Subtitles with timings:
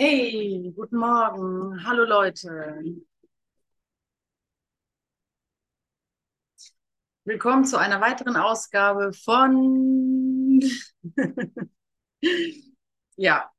[0.00, 1.84] Hey, guten Morgen.
[1.84, 2.82] Hallo Leute.
[7.26, 10.62] Willkommen zu einer weiteren Ausgabe von
[13.16, 13.50] ja.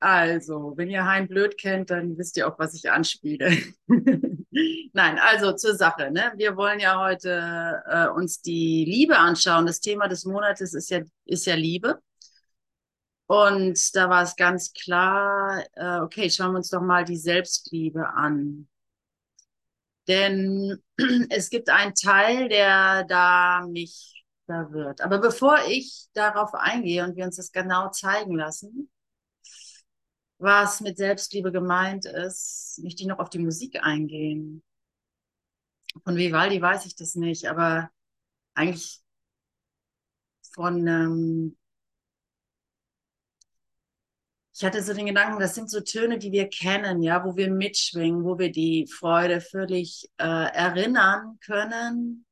[0.00, 3.56] Also, wenn ihr Hein blöd kennt, dann wisst ihr auch, was ich anspiele.
[4.92, 6.10] Nein, also zur Sache.
[6.10, 6.32] Ne?
[6.36, 9.66] Wir wollen ja heute äh, uns die Liebe anschauen.
[9.66, 12.00] Das Thema des Monates ist ja, ist ja Liebe.
[13.26, 18.06] Und da war es ganz klar, äh, okay, schauen wir uns doch mal die Selbstliebe
[18.08, 18.68] an.
[20.06, 20.82] Denn
[21.30, 25.00] es gibt einen Teil, der da mich verwirrt.
[25.00, 28.90] Aber bevor ich darauf eingehe und wir uns das genau zeigen lassen,
[30.42, 34.62] was mit Selbstliebe gemeint ist, möchte ich noch auf die Musik eingehen.
[36.04, 37.90] Von Vivaldi weiß ich das nicht, aber
[38.54, 39.00] eigentlich
[40.54, 41.56] von, ähm,
[44.54, 47.50] ich hatte so den Gedanken, das sind so Töne, die wir kennen, ja, wo wir
[47.50, 52.26] mitschwingen, wo wir die Freude völlig äh, erinnern können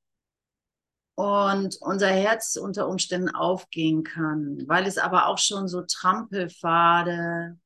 [1.14, 7.58] und unser Herz unter Umständen aufgehen kann, weil es aber auch schon so Trampelpfade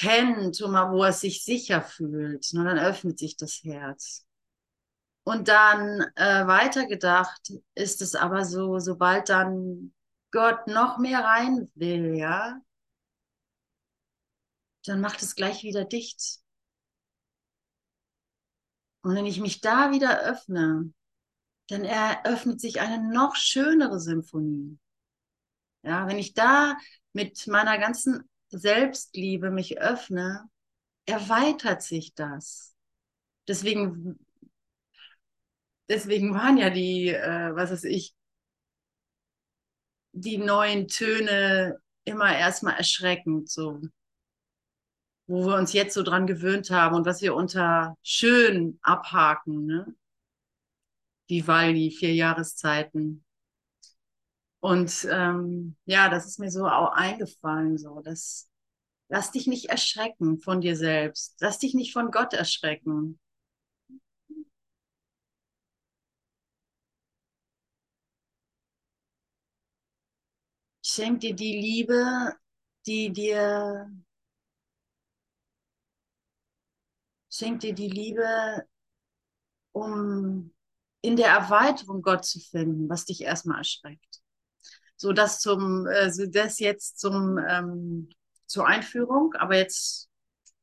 [0.00, 2.50] kennt, wo er sich sicher fühlt.
[2.54, 4.26] Und dann öffnet sich das Herz.
[5.24, 9.92] Und dann äh, weitergedacht ist es aber so, sobald dann
[10.30, 12.60] Gott noch mehr rein will, ja,
[14.86, 16.38] dann macht es gleich wieder dicht.
[19.02, 20.92] Und wenn ich mich da wieder öffne,
[21.68, 24.78] dann eröffnet sich eine noch schönere Symphonie.
[25.82, 26.76] Ja, wenn ich da
[27.12, 30.48] mit meiner ganzen Selbstliebe mich öffne,
[31.06, 32.74] erweitert sich das.
[33.48, 34.18] Deswegen,
[35.88, 38.14] deswegen waren ja die, äh, was weiß ich,
[40.12, 43.80] die neuen Töne immer erstmal erschreckend, so.
[45.26, 49.94] Wo wir uns jetzt so dran gewöhnt haben und was wir unter schön abhaken, ne?
[51.28, 53.24] Vivaldi, vier Jahreszeiten.
[54.60, 58.48] Und ähm, ja, das ist mir so auch eingefallen, so, dass
[59.08, 63.20] lass dich nicht erschrecken von dir selbst, lass dich nicht von Gott erschrecken.
[70.84, 72.34] Schenk dir die Liebe,
[72.86, 73.90] die dir
[77.30, 78.66] schenk dir die Liebe,
[79.72, 80.52] um
[81.02, 84.20] in der Erweiterung Gott zu finden, was dich erstmal erschreckt.
[85.00, 88.10] So das zum, äh, das jetzt zum ähm,
[88.46, 90.10] zur Einführung, aber jetzt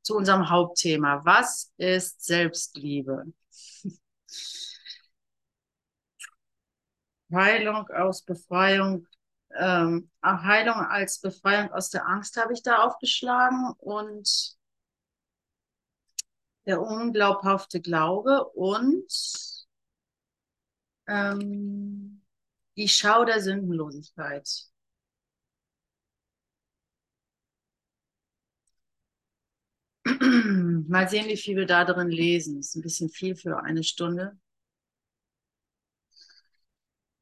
[0.04, 1.26] zu unserem Hauptthema.
[1.26, 3.34] Was ist Selbstliebe?
[7.34, 9.08] Heilung aus Befreiung,
[9.58, 14.56] ähm, Heilung als Befreiung aus der Angst habe ich da aufgeschlagen und
[16.68, 19.12] der unglaubhafte Glaube und
[21.08, 22.17] ähm,
[22.78, 24.48] die Schau der Sündenlosigkeit.
[30.88, 32.58] Mal sehen, wie viel wir da drin lesen.
[32.58, 34.38] Das ist ein bisschen viel für eine Stunde.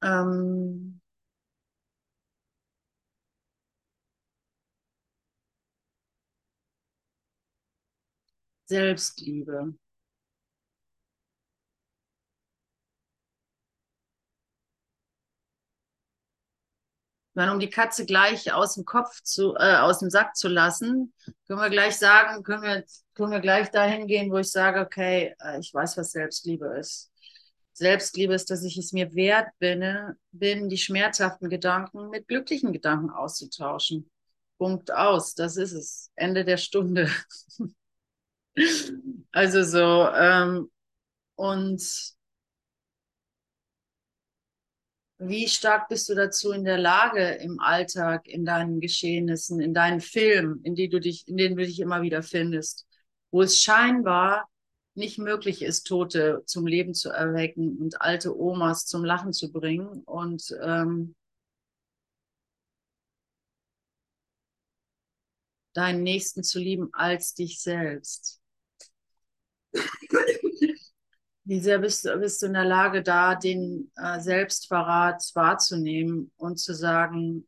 [0.02, 1.02] Ähm
[8.70, 9.74] Selbstliebe.
[17.36, 21.14] Meine, um die Katze gleich aus dem Kopf zu, äh, aus dem Sack zu lassen,
[21.48, 25.36] können wir gleich sagen, können wir, können wir gleich dahin gehen, wo ich sage, okay,
[25.40, 27.12] äh, ich weiß, was Selbstliebe ist.
[27.74, 29.84] Selbstliebe ist, dass ich es mir wert bin,
[30.32, 34.10] bin, die schmerzhaften Gedanken mit glücklichen Gedanken auszutauschen.
[34.58, 36.12] Punkt aus, das ist es.
[36.16, 37.10] Ende der Stunde.
[39.32, 40.72] also so, ähm,
[41.36, 42.16] und
[45.18, 50.02] Wie stark bist du dazu in der Lage im Alltag, in deinen Geschehnissen, in deinen
[50.02, 52.86] Filmen, in, die du dich, in denen du dich immer wieder findest,
[53.32, 54.50] wo es scheinbar
[54.94, 60.04] nicht möglich ist, Tote zum Leben zu erwecken und alte Omas zum Lachen zu bringen
[60.04, 61.16] und ähm,
[65.74, 68.42] deinen Nächsten zu lieben als dich selbst.
[71.48, 76.74] Wie sehr bist, bist du in der Lage, da den äh, Selbstverrat wahrzunehmen und zu
[76.74, 77.48] sagen,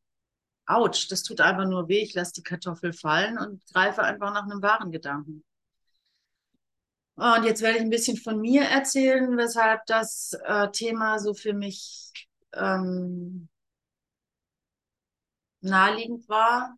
[0.67, 4.43] ouch, das tut einfach nur weh, ich lasse die Kartoffel fallen und greife einfach nach
[4.43, 5.43] einem wahren Gedanken.
[7.15, 11.53] Und jetzt werde ich ein bisschen von mir erzählen, weshalb das äh, Thema so für
[11.53, 12.13] mich
[12.53, 13.49] ähm,
[15.61, 16.77] naheliegend war.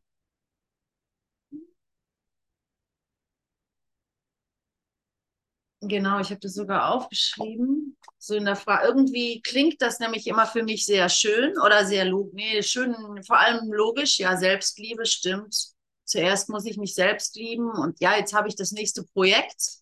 [5.82, 7.98] Genau, ich habe das sogar aufgeschrieben.
[8.18, 12.04] So in der Frage, irgendwie klingt das nämlich immer für mich sehr schön oder sehr
[12.04, 12.34] logisch.
[12.34, 12.96] Nee, schön,
[13.26, 15.56] vor allem logisch, ja, Selbstliebe stimmt.
[16.04, 19.78] Zuerst muss ich mich selbst lieben und ja, jetzt habe ich das nächste Projekt.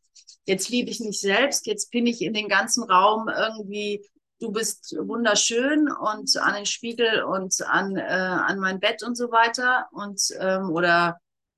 [0.45, 4.05] Jetzt liebe ich mich selbst, jetzt bin ich in den ganzen Raum irgendwie,
[4.39, 9.31] du bist wunderschön und an den Spiegel und an, äh, an mein Bett und so
[9.31, 11.17] weiter und ähm, oder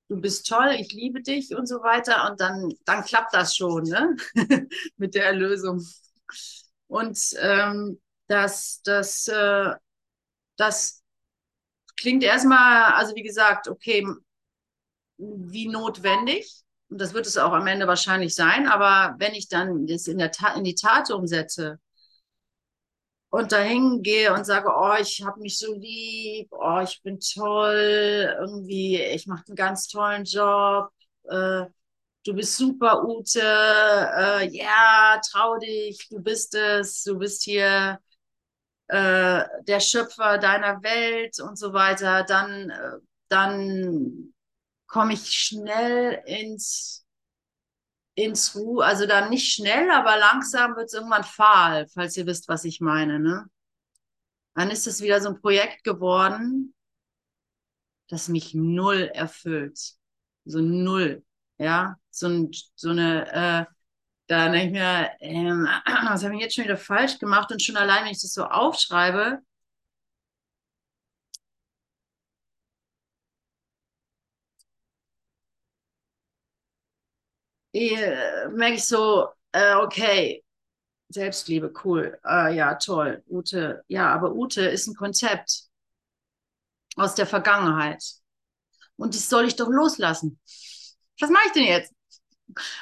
[0.10, 2.30] du bist toll, ich liebe dich und so weiter.
[2.30, 4.18] Und dann, dann klappt das schon ne?
[4.98, 5.86] mit der Erlösung.
[6.88, 9.74] Und ähm, das, das, äh,
[10.58, 11.04] das
[11.96, 14.06] klingt erstmal, also wie gesagt, okay,
[15.18, 16.64] wie notwendig.
[16.90, 18.68] Und das wird es auch am Ende wahrscheinlich sein.
[18.68, 21.80] Aber wenn ich dann das in, der Tat, in die Tat umsetze,
[23.30, 28.36] und dahin gehe und sage, oh, ich habe mich so lieb, oh, ich bin toll,
[28.40, 30.90] irgendwie, ich mache einen ganz tollen Job,
[31.26, 31.66] äh,
[32.26, 38.00] du bist super, Ute, äh, ja, trau dich, du bist es, du bist hier
[38.88, 42.92] äh, der Schöpfer deiner Welt und so weiter, dann, äh,
[43.30, 44.34] dann
[44.88, 46.99] komme ich schnell ins
[48.20, 52.48] ins Ruhe, also dann nicht schnell, aber langsam wird es irgendwann fahl, falls ihr wisst,
[52.48, 53.20] was ich meine.
[53.20, 53.50] Ne?
[54.56, 56.74] Dann ist es wieder so ein Projekt geworden,
[58.10, 59.80] das mich null erfüllt.
[60.46, 61.24] So null.
[61.58, 63.66] Ja, so, ein, so eine, äh,
[64.28, 65.68] da denke ich mir, ähm,
[66.10, 67.52] was habe ich jetzt schon wieder falsch gemacht?
[67.52, 69.40] Und schon allein, wenn ich das so aufschreibe,
[77.74, 80.44] merke ich so, äh, okay,
[81.10, 85.64] Selbstliebe, cool, äh, ja, toll, Ute, ja, aber Ute ist ein Konzept
[86.96, 88.04] aus der Vergangenheit.
[88.98, 90.40] Und das soll ich doch loslassen.
[91.20, 91.94] Was mache ich denn jetzt?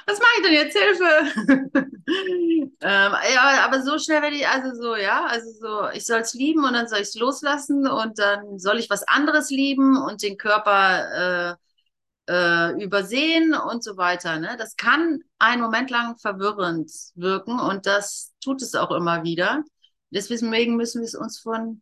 [0.06, 0.78] Was mache ich denn jetzt?
[0.78, 1.92] Hilfe!
[2.82, 6.34] ähm, ja, aber so schnell werde ich, also so, ja, also so, ich soll es
[6.34, 10.24] lieben und dann soll ich es loslassen und dann soll ich was anderes lieben und
[10.24, 11.56] den Körper äh,
[12.28, 14.40] äh, übersehen und so weiter.
[14.40, 14.56] Ne?
[14.58, 19.64] Das kann einen Moment lang verwirrend wirken und das tut es auch immer wieder.
[20.10, 21.82] Deswegen müssen wir es uns von,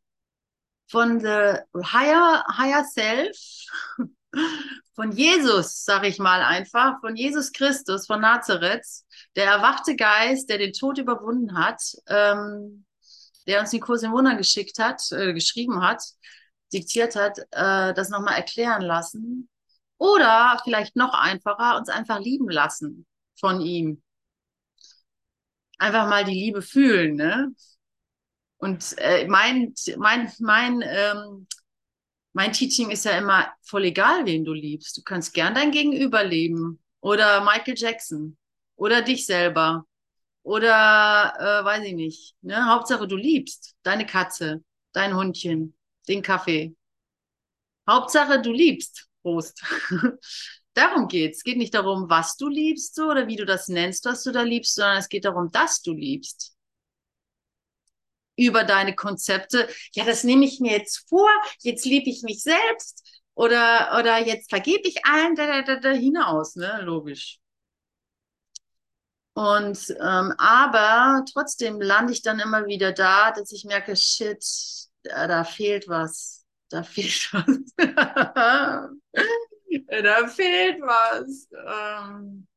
[0.87, 3.37] von the higher, higher self,
[4.95, 8.85] von Jesus, sag ich mal einfach, von Jesus Christus, von Nazareth,
[9.35, 12.85] der erwachte Geist, der den Tod überwunden hat, ähm,
[13.47, 16.01] der uns den Kurs in Wunder geschickt hat, äh, geschrieben hat,
[16.73, 19.49] diktiert hat, äh, das nochmal erklären lassen
[19.97, 23.05] oder vielleicht noch einfacher, uns einfach lieben lassen
[23.39, 24.01] von ihm.
[25.77, 27.53] Einfach mal die Liebe fühlen, ne?
[28.57, 31.47] Und äh, mein, mein, mein, ähm,
[32.33, 34.97] mein Teaching ist ja immer voll egal, wen du liebst.
[34.97, 36.81] Du kannst gern dein Gegenüber lieben.
[37.01, 38.37] Oder Michael Jackson.
[38.75, 39.85] Oder dich selber.
[40.43, 42.35] Oder äh, weiß ich nicht.
[42.41, 42.65] Ne?
[42.65, 44.63] Hauptsache, du liebst deine Katze,
[44.93, 45.75] dein Hundchen,
[46.07, 46.75] den Kaffee.
[47.87, 49.09] Hauptsache, du liebst.
[49.25, 49.63] Prost.
[50.75, 51.37] darum geht's.
[51.39, 54.31] Es geht nicht darum, was du liebst so, oder wie du das nennst, was du
[54.31, 56.53] da liebst, sondern es geht darum, dass du liebst.
[58.37, 59.67] Über deine Konzepte.
[59.93, 61.29] Ja, das nehme ich mir jetzt vor.
[61.61, 63.01] Jetzt liebe ich mich selbst.
[63.33, 66.81] Oder, oder jetzt vergebe ich allen da, da, da hinaus, ne?
[66.83, 67.39] Logisch.
[69.33, 74.43] Und ähm, aber trotzdem lande ich dann immer wieder da, dass ich merke, shit,
[75.03, 76.34] da, da fehlt was
[76.69, 77.45] da fehlt was.
[80.03, 81.47] da fehlt was.
[81.51, 82.47] Ähm,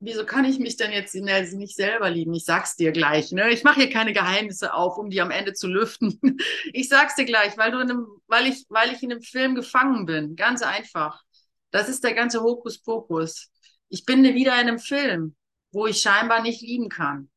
[0.00, 2.34] wieso kann ich mich denn jetzt nicht selber lieben?
[2.34, 3.32] Ich sag's dir gleich.
[3.32, 3.50] Ne?
[3.50, 6.20] Ich mache hier keine Geheimnisse auf, um die am Ende zu lüften.
[6.72, 9.54] ich sag's dir gleich, weil, du in einem, weil, ich, weil ich in einem Film
[9.54, 10.36] gefangen bin.
[10.36, 11.22] Ganz einfach.
[11.70, 13.50] Das ist der ganze Hokuspokus.
[13.88, 15.34] Ich bin wieder in einem Film,
[15.72, 17.30] wo ich scheinbar nicht lieben kann.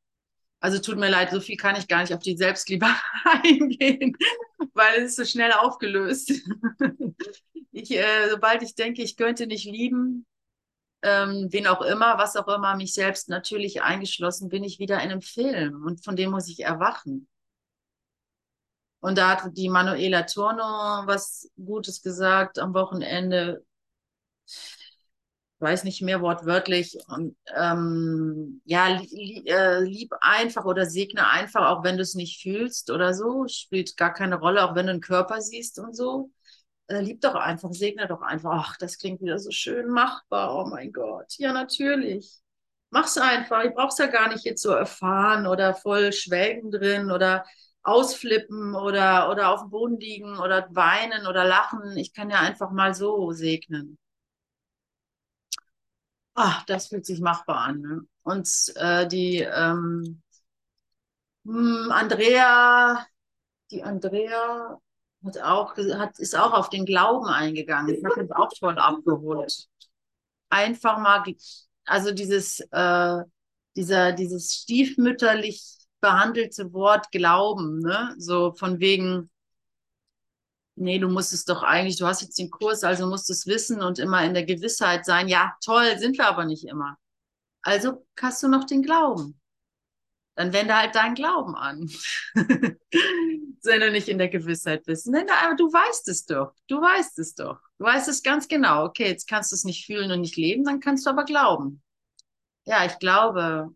[0.60, 2.88] Also tut mir leid, so viel kann ich gar nicht auf die Selbstliebe
[3.44, 4.18] eingehen,
[4.74, 6.32] weil es ist so schnell aufgelöst.
[7.72, 10.26] ich, äh, sobald ich denke, ich könnte nicht lieben,
[11.04, 15.12] ähm, wen auch immer, was auch immer, mich selbst natürlich eingeschlossen, bin ich wieder in
[15.12, 17.28] einem Film und von dem muss ich erwachen.
[19.00, 23.64] Und da hat die Manuela Turno was Gutes gesagt am Wochenende
[25.60, 31.84] weiß nicht mehr wortwörtlich, und, ähm, ja, li äh, lieb einfach oder segne einfach, auch
[31.84, 35.02] wenn du es nicht fühlst oder so, spielt gar keine Rolle, auch wenn du einen
[35.02, 36.32] Körper siehst und so.
[36.88, 38.52] Äh, lieb doch einfach, segne doch einfach.
[38.54, 40.56] Ach, das klingt wieder so schön machbar.
[40.56, 41.34] Oh mein Gott.
[41.38, 42.40] Ja, natürlich.
[42.90, 43.64] Mach's einfach.
[43.66, 47.46] Ich brauch's ja gar nicht jetzt so erfahren oder voll schwelgen drin oder
[47.84, 51.98] ausflippen oder, oder auf dem Boden liegen oder weinen oder lachen.
[51.98, 53.98] Ich kann ja einfach mal so segnen.
[56.40, 57.82] Ach, das fühlt sich machbar an.
[57.82, 58.02] Ne?
[58.22, 60.22] Und äh, die ähm,
[61.46, 63.08] hm, Andrea,
[63.72, 64.78] die Andrea
[65.26, 67.96] hat auch, hat, ist auch auf den Glauben eingegangen.
[67.96, 69.68] Ich habe das auch voll abgeholt.
[70.50, 71.24] Einfach mal,
[71.86, 73.18] also dieses, äh,
[73.76, 75.64] dieser, dieses stiefmütterlich
[76.02, 78.14] behandelte Wort Glauben, ne?
[78.20, 79.32] So von wegen,
[80.78, 83.82] nee, du musst es doch eigentlich, du hast jetzt den Kurs, also musst es wissen
[83.82, 85.28] und immer in der Gewissheit sein.
[85.28, 86.98] Ja, toll, sind wir aber nicht immer.
[87.62, 89.40] Also hast du noch den Glauben.
[90.36, 91.90] Dann wende halt deinen Glauben an.
[92.36, 95.08] Wenn du nicht in der Gewissheit bist.
[95.08, 96.54] Nein, aber du weißt es doch.
[96.68, 97.60] Du weißt es doch.
[97.80, 98.86] Du weißt es ganz genau.
[98.86, 101.82] Okay, jetzt kannst du es nicht fühlen und nicht leben, dann kannst du aber glauben.
[102.66, 103.74] Ja, ich glaube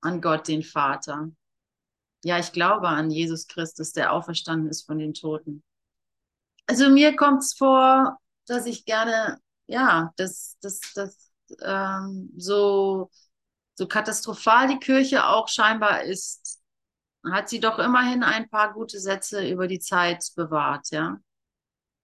[0.00, 1.30] an Gott, den Vater.
[2.26, 5.62] Ja, ich glaube an Jesus Christus, der auferstanden ist von den Toten.
[6.66, 11.30] Also mir kommt es vor, dass ich gerne, ja, dass das, das
[11.62, 13.12] ähm, so,
[13.76, 16.60] so katastrophal die Kirche auch scheinbar ist,
[17.30, 21.20] hat sie doch immerhin ein paar gute Sätze über die Zeit bewahrt, ja.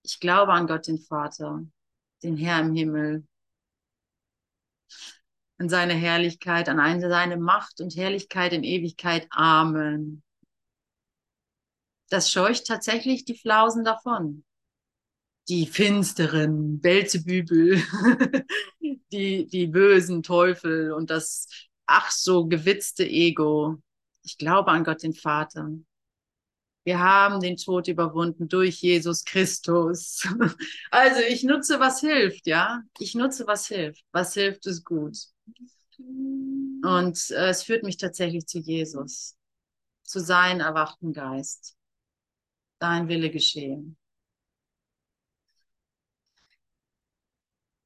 [0.04, 1.64] Ich glaube an Gott, den Vater,
[2.22, 3.26] den Herr im Himmel,
[5.62, 9.28] an seine Herrlichkeit, an eine, seine Macht und Herrlichkeit in Ewigkeit.
[9.30, 10.24] Amen.
[12.10, 14.42] Das scheucht tatsächlich die Flausen davon.
[15.48, 17.80] Die finsteren Belzebübel,
[19.12, 21.46] die, die bösen Teufel und das
[21.86, 23.76] ach so gewitzte Ego.
[24.24, 25.70] Ich glaube an Gott den Vater.
[26.84, 30.26] Wir haben den Tod überwunden durch Jesus Christus.
[30.90, 32.82] Also ich nutze, was hilft, ja.
[32.98, 34.04] Ich nutze, was hilft.
[34.12, 35.16] Was hilft, ist gut.
[36.84, 39.36] Und äh, es führt mich tatsächlich zu Jesus,
[40.04, 41.76] zu seinem erwachten Geist.
[42.80, 43.96] Dein Wille geschehen.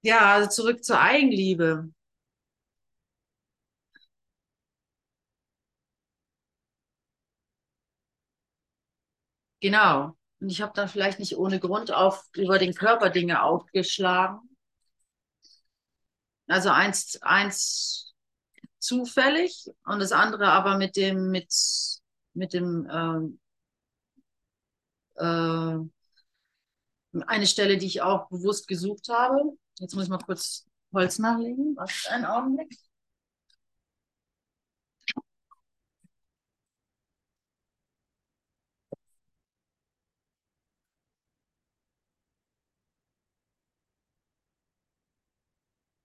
[0.03, 1.91] Ja, also zurück zur Eigenliebe.
[9.61, 10.17] Genau.
[10.41, 14.56] Und ich habe dann vielleicht nicht ohne Grund auf über den Körper Dinge aufgeschlagen.
[16.49, 18.15] Also eins, eins
[18.79, 21.53] zufällig und das andere aber mit dem, mit,
[22.35, 23.41] mit dem, ähm,
[25.17, 25.79] äh,
[27.27, 29.57] eine Stelle, die ich auch bewusst gesucht habe.
[29.79, 31.75] Jetzt muss ich mal kurz Holz nachlegen.
[31.77, 32.77] Was einen Augenblick.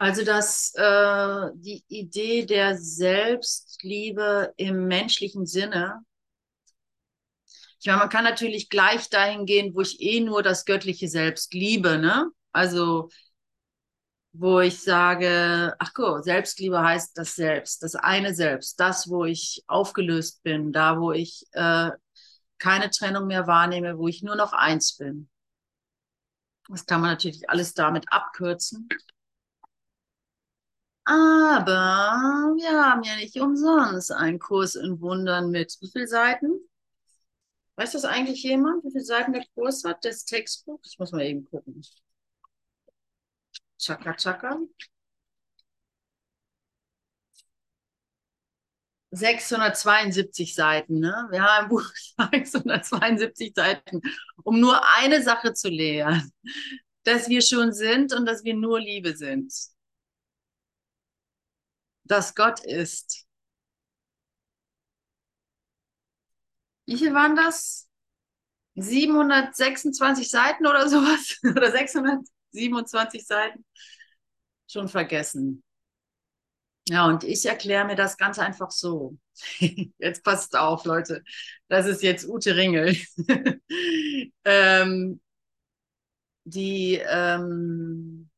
[0.02, 6.00] Also dass äh, die Idee der Selbstliebe im menschlichen Sinne,
[7.80, 11.54] ich meine, man kann natürlich gleich dahin gehen, wo ich eh nur das göttliche Selbst
[11.54, 12.32] liebe, ne?
[12.52, 13.10] Also
[14.34, 19.64] wo ich sage, ach gut, Selbstliebe heißt das Selbst, das eine Selbst, das, wo ich
[19.68, 21.92] aufgelöst bin, da, wo ich äh,
[22.58, 25.30] keine Trennung mehr wahrnehme, wo ich nur noch eins bin.
[26.70, 28.90] Das kann man natürlich alles damit abkürzen.
[31.12, 36.48] Aber wir haben ja nicht umsonst einen Kurs in Wundern mit wie viele Seiten?
[37.76, 40.80] Weiß das eigentlich jemand, wie viele Seiten der Kurs hat, das Textbuch?
[40.86, 41.82] Ich muss mal eben gucken.
[43.78, 44.58] Chaka Chaka.
[49.12, 51.28] 672 Seiten, ne?
[51.32, 51.84] Wir haben ein Buch
[52.32, 54.02] 672 Seiten,
[54.44, 56.32] um nur eine Sache zu lehren,
[57.04, 59.52] dass wir schon sind und dass wir nur Liebe sind
[62.12, 63.26] dass Gott ist.
[66.86, 67.88] Wie viel waren das?
[68.76, 71.40] 726 Seiten oder sowas?
[71.44, 73.66] oder 627 Seiten?
[74.68, 75.64] Schon vergessen.
[76.88, 79.18] Ja, und ich erkläre mir das ganz einfach so.
[80.00, 81.24] jetzt passt auf, Leute.
[81.70, 82.98] Das ist jetzt Ute Ringel.
[84.44, 85.22] ähm,
[86.44, 88.31] die ähm,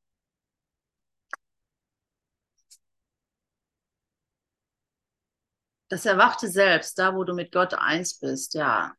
[5.93, 8.95] das erwachte Selbst, da wo du mit Gott eins bist, ja,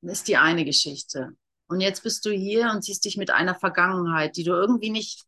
[0.00, 1.36] ist die eine Geschichte.
[1.66, 5.24] Und jetzt bist du hier und siehst dich mit einer Vergangenheit, die du irgendwie nicht,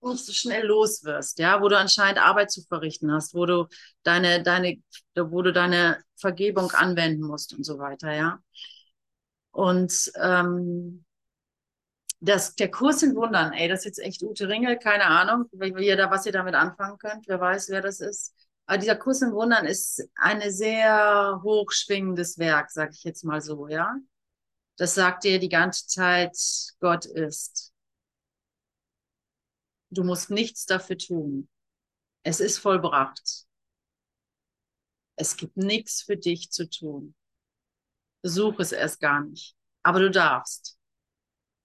[0.00, 3.66] so schnell los wirst, ja, wo du anscheinend Arbeit zu verrichten hast, wo du
[4.02, 4.76] deine, deine,
[5.14, 8.38] wo du deine Vergebung anwenden musst und so weiter, ja.
[9.50, 11.04] Und ähm,
[12.20, 15.86] das, der Kurs in Wundern, ey, das ist jetzt echt Ute Ringel, keine Ahnung, wie
[15.86, 18.34] ihr da, was ihr damit anfangen könnt, wer weiß, wer das ist.
[18.66, 23.68] Aber dieser Kurs in Wundern ist ein sehr hochschwingendes Werk, sag ich jetzt mal so,
[23.68, 23.94] ja.
[24.76, 26.36] Das sagt dir die ganze Zeit,
[26.80, 27.72] Gott ist.
[29.90, 31.48] Du musst nichts dafür tun.
[32.24, 33.46] Es ist vollbracht.
[35.16, 37.14] Es gibt nichts für dich zu tun.
[38.22, 39.54] Such es erst gar nicht.
[39.82, 40.78] Aber du darfst.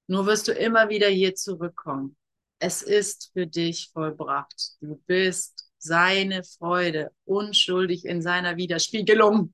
[0.08, 2.18] Nur wirst du immer wieder hier zurückkommen.
[2.60, 4.74] Es ist für dich vollbracht.
[4.82, 9.54] Du bist seine Freude, unschuldig in seiner Widerspiegelung.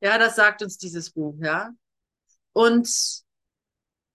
[0.00, 1.70] Ja, das sagt uns dieses Buch, ja.
[2.52, 2.88] Und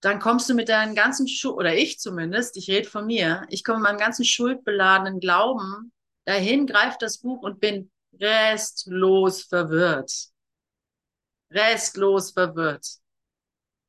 [0.00, 3.64] dann kommst du mit deinen ganzen Schuld, oder ich zumindest, ich rede von mir, ich
[3.64, 5.92] komme mit meinem ganzen schuldbeladenen Glauben
[6.24, 10.30] dahin, greife das Buch und bin restlos verwirrt.
[11.50, 12.86] Restlos verwirrt.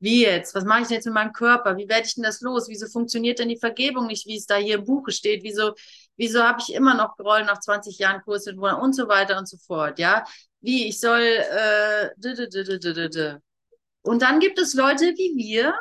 [0.00, 0.54] Wie jetzt?
[0.54, 1.76] Was mache ich denn jetzt mit meinem Körper?
[1.76, 2.68] Wie werde ich denn das los?
[2.68, 5.44] Wieso funktioniert denn die Vergebung nicht, wie es da hier im Buche steht?
[5.44, 5.74] Wieso,
[6.16, 9.56] wieso habe ich immer noch Groll nach 20 Jahren Kurs und so weiter und so
[9.58, 9.98] fort?
[9.98, 10.24] Ja,
[10.60, 11.20] wie ich soll.
[11.20, 12.10] Äh,
[14.02, 15.74] und dann gibt es Leute wie wir.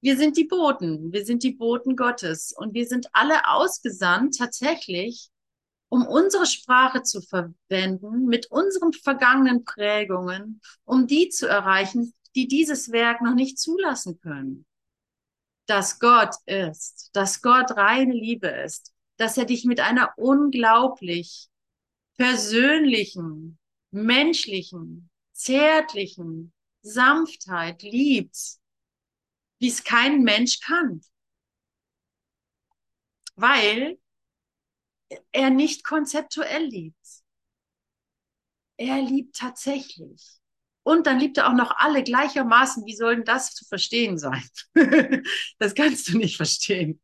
[0.00, 1.12] Wir sind die Boten.
[1.12, 2.52] Wir sind die Boten Gottes.
[2.56, 5.28] Und wir sind alle ausgesandt tatsächlich,
[5.88, 12.90] um unsere Sprache zu verwenden, mit unseren vergangenen Prägungen, um die zu erreichen, die dieses
[12.90, 14.64] Werk noch nicht zulassen können.
[15.66, 21.48] Dass Gott ist, dass Gott reine Liebe ist, dass er dich mit einer unglaublich
[22.16, 23.58] persönlichen,
[23.90, 26.52] menschlichen, zärtlichen
[26.82, 28.36] Sanftheit liebt,
[29.58, 31.00] wie es kein Mensch kann.
[33.36, 33.98] Weil
[35.32, 37.22] er nicht konzeptuell liebt.
[38.76, 40.41] Er liebt tatsächlich.
[40.84, 42.84] Und dann liebt er auch noch alle gleichermaßen.
[42.86, 44.42] Wie soll denn das zu verstehen sein?
[45.58, 47.00] das kannst du nicht verstehen.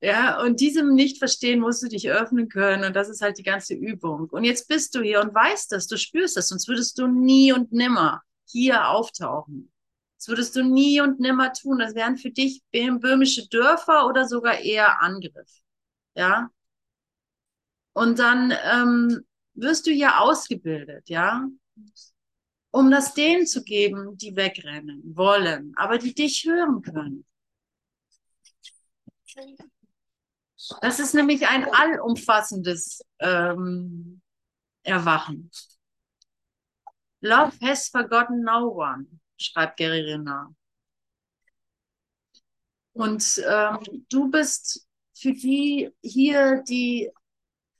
[0.00, 2.84] Ja, und diesem Nicht-Verstehen musst du dich öffnen können.
[2.84, 4.28] Und das ist halt die ganze Übung.
[4.30, 7.52] Und jetzt bist du hier und weißt das, du spürst das, sonst würdest du nie
[7.52, 9.72] und nimmer hier auftauchen.
[10.18, 11.78] Das würdest du nie und nimmer tun.
[11.78, 15.50] Das wären für dich böhmische Dörfer oder sogar eher Angriff.
[16.14, 16.50] Ja,
[17.92, 19.20] und dann ähm,
[19.54, 21.46] wirst du hier ausgebildet, ja,
[22.72, 27.24] um das denen zu geben, die wegrennen wollen, aber die dich hören können.
[30.80, 34.22] Das ist nämlich ein allumfassendes ähm,
[34.82, 35.50] Erwachen.
[37.20, 39.06] Love has forgotten no one,
[39.36, 40.54] schreibt Gary Renard.
[42.94, 47.10] Und ähm, du bist für die hier, die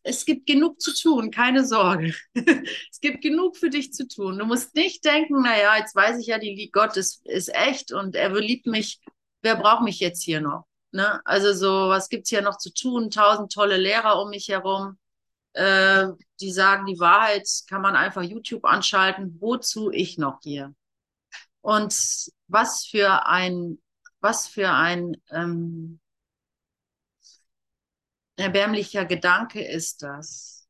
[0.02, 2.14] es gibt genug zu tun, keine Sorge.
[2.34, 4.38] es gibt genug für dich zu tun.
[4.38, 8.14] Du musst nicht denken, naja, jetzt weiß ich ja, die Gott ist, ist echt und
[8.14, 9.00] er liebt mich.
[9.42, 10.66] Wer braucht mich jetzt hier noch?
[10.92, 11.20] Ne?
[11.24, 13.10] Also so, was gibt's hier noch zu tun?
[13.10, 14.98] Tausend tolle Lehrer um mich herum,
[15.54, 16.08] äh,
[16.40, 19.36] die sagen, die Wahrheit kann man einfach YouTube anschalten.
[19.40, 20.74] Wozu ich noch hier?
[21.60, 21.94] Und
[22.48, 23.78] was für ein,
[24.20, 26.00] was für ein ähm,
[28.36, 30.68] erbärmlicher Gedanke ist das.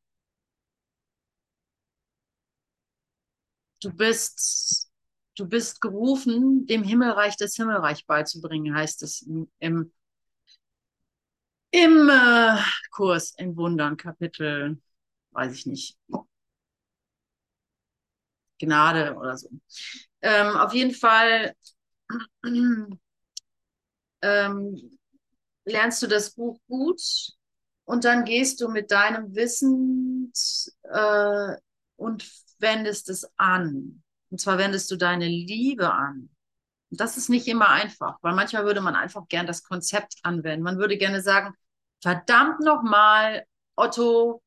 [3.81, 4.90] Du bist,
[5.37, 9.92] du bist gerufen, dem Himmelreich das Himmelreich beizubringen, heißt es im, im,
[11.70, 12.59] im äh,
[12.90, 14.81] Kurs im Wundern, Kapitel,
[15.33, 15.98] weiß ich nicht,
[18.61, 19.48] Gnade oder so.
[20.22, 21.55] Ähm, auf jeden Fall
[24.22, 24.98] ähm,
[25.64, 27.01] lernst du das Buch gut
[27.92, 30.33] und dann gehst du mit deinem Wissen
[30.85, 31.57] äh,
[31.96, 32.26] und
[32.59, 34.02] wendest es an.
[34.31, 36.31] Und zwar wendest du deine Liebe an.
[36.90, 40.64] Und das ist nicht immer einfach, weil manchmal würde man einfach gern das Konzept anwenden.
[40.64, 41.52] Man würde gerne sagen,
[42.00, 43.44] verdammt nochmal,
[43.76, 44.42] Otto,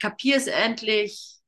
[0.00, 1.38] kapier es endlich,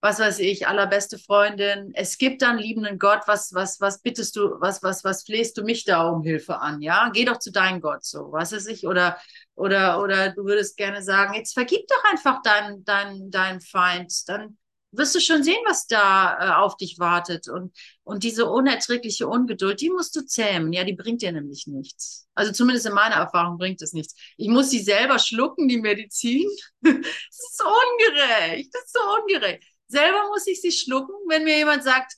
[0.00, 4.60] was weiß ich, allerbeste Freundin, es gibt dann liebenden Gott, was, was, was bittest du,
[4.60, 7.10] was, was, was flehst du mich da um Hilfe an, ja?
[7.12, 9.18] Geh doch zu deinem Gott, so, was weiß ich, oder,
[9.60, 14.56] oder, oder du würdest gerne sagen, jetzt vergib doch einfach deinen, deinen, deinen Feind, dann
[14.92, 17.46] wirst du schon sehen, was da äh, auf dich wartet.
[17.48, 20.72] Und, und diese unerträgliche Ungeduld, die musst du zähmen.
[20.72, 22.26] Ja, die bringt dir nämlich nichts.
[22.34, 24.14] Also zumindest in meiner Erfahrung bringt es nichts.
[24.38, 26.48] Ich muss sie selber schlucken, die Medizin.
[26.80, 28.70] das ist ungerecht.
[28.72, 29.62] Das ist so ungerecht.
[29.88, 32.14] Selber muss ich sie schlucken, wenn mir jemand sagt,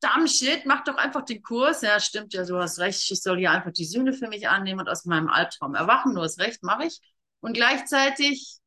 [0.00, 1.82] damn shit, mach doch einfach den Kurs.
[1.82, 4.80] Ja, stimmt ja, du hast recht, ich soll hier einfach die Sühne für mich annehmen
[4.80, 6.14] und aus meinem Albtraum erwachen.
[6.14, 7.00] Du hast recht, mache ich.
[7.40, 8.58] Und gleichzeitig,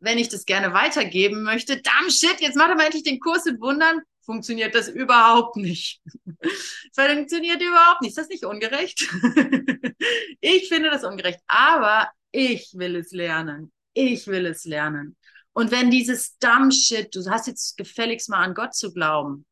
[0.00, 3.46] wenn ich das gerne weitergeben möchte, damn shit, jetzt mach doch mal endlich den Kurs
[3.46, 6.00] in Wundern, funktioniert das überhaupt nicht.
[6.94, 8.10] Funktioniert überhaupt nicht.
[8.10, 9.08] Ist das nicht ungerecht?
[10.40, 11.40] ich finde das ungerecht.
[11.46, 13.72] Aber Ich will es lernen.
[13.94, 15.16] Ich will es lernen.
[15.58, 19.44] Und wenn dieses dumb shit, du hast jetzt gefälligst mal an Gott zu glauben,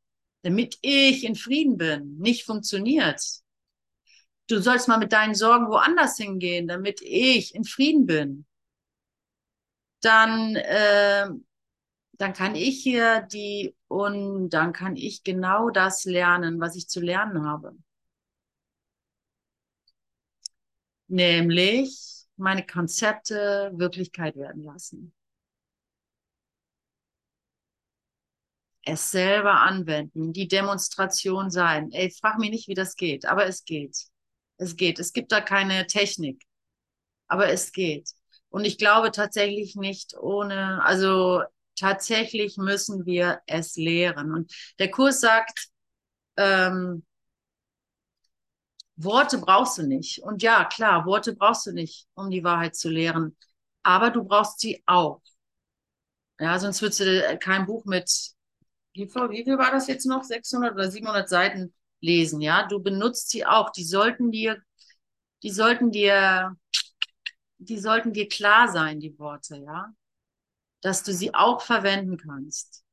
[0.42, 3.20] damit ich in Frieden bin, nicht funktioniert.
[4.46, 8.46] Du sollst mal mit deinen Sorgen woanders hingehen, damit ich in Frieden bin.
[10.00, 11.28] Dann, äh,
[12.12, 17.00] dann kann ich hier die, und dann kann ich genau das lernen, was ich zu
[17.00, 17.76] lernen habe.
[21.08, 25.12] Nämlich meine Konzepte Wirklichkeit werden lassen.
[28.86, 31.90] Es selber anwenden, die Demonstration sein.
[31.92, 33.96] Ey, frag mich nicht, wie das geht, aber es geht.
[34.58, 34.98] Es geht.
[35.00, 36.42] Es gibt da keine Technik,
[37.28, 38.10] aber es geht.
[38.50, 41.42] Und ich glaube tatsächlich nicht ohne, also
[41.78, 44.32] tatsächlich müssen wir es lehren.
[44.32, 45.68] Und der Kurs sagt,
[46.36, 47.04] ähm,
[48.96, 50.22] Worte brauchst du nicht.
[50.22, 53.36] Und ja, klar, Worte brauchst du nicht, um die Wahrheit zu lehren.
[53.82, 55.22] Aber du brauchst sie auch.
[56.38, 58.35] Ja, sonst würdest du kein Buch mit
[58.96, 60.24] wie viel, wie viel war das jetzt noch?
[60.24, 62.66] 600 oder 700 Seiten lesen, ja?
[62.66, 63.70] Du benutzt sie auch.
[63.70, 64.62] Die sollten dir,
[65.42, 66.56] die sollten dir,
[67.58, 69.92] die sollten dir klar sein, die Worte, ja?
[70.80, 72.84] Dass du sie auch verwenden kannst.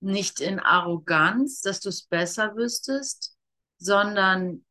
[0.00, 3.36] Nicht in Arroganz, dass du es besser wüsstest,
[3.78, 4.64] sondern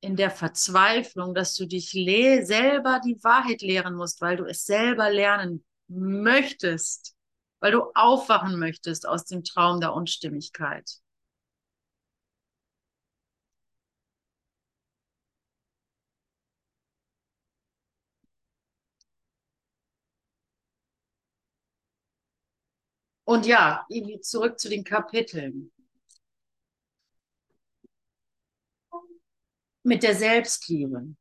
[0.00, 5.10] in der Verzweiflung, dass du dich selber die Wahrheit lehren musst, weil du es selber
[5.10, 7.14] lernen möchtest
[7.60, 11.00] weil du aufwachen möchtest aus dem Traum der Unstimmigkeit.
[23.24, 23.86] Und ja,
[24.20, 25.72] zurück zu den Kapiteln.
[29.82, 31.14] Mit der Selbstliebe.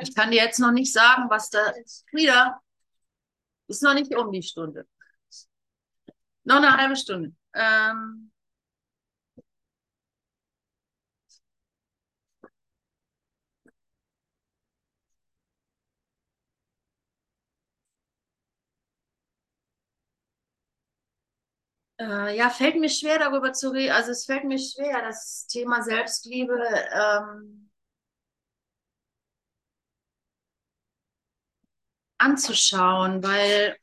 [0.00, 2.04] Ich kann dir jetzt noch nicht sagen, was da ist.
[2.12, 2.60] Wieder.
[3.68, 4.86] Ist noch nicht um die Stunde.
[6.44, 7.34] Noch eine halbe Stunde.
[7.54, 8.32] Ähm,
[22.00, 23.92] Äh, ja, fällt mir schwer, darüber zu reden.
[23.92, 26.54] Also es fällt mir schwer, das Thema Selbstliebe
[26.92, 27.70] ähm,
[32.18, 33.76] anzuschauen, weil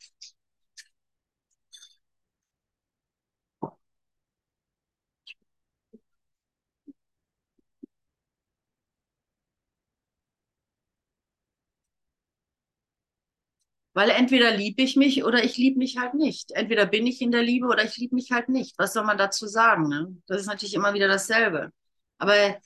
[13.97, 16.51] Weil entweder liebe ich mich oder ich liebe mich halt nicht.
[16.51, 18.77] Entweder bin ich in der Liebe oder ich liebe mich halt nicht.
[18.77, 19.87] Was soll man dazu sagen?
[19.87, 20.15] Ne?
[20.27, 21.71] Das ist natürlich immer wieder dasselbe.
[22.19, 22.57] Aber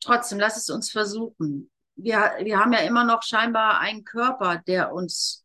[0.00, 1.70] trotzdem, lass es uns versuchen.
[1.94, 5.44] Wir, wir haben ja immer noch scheinbar einen Körper, der uns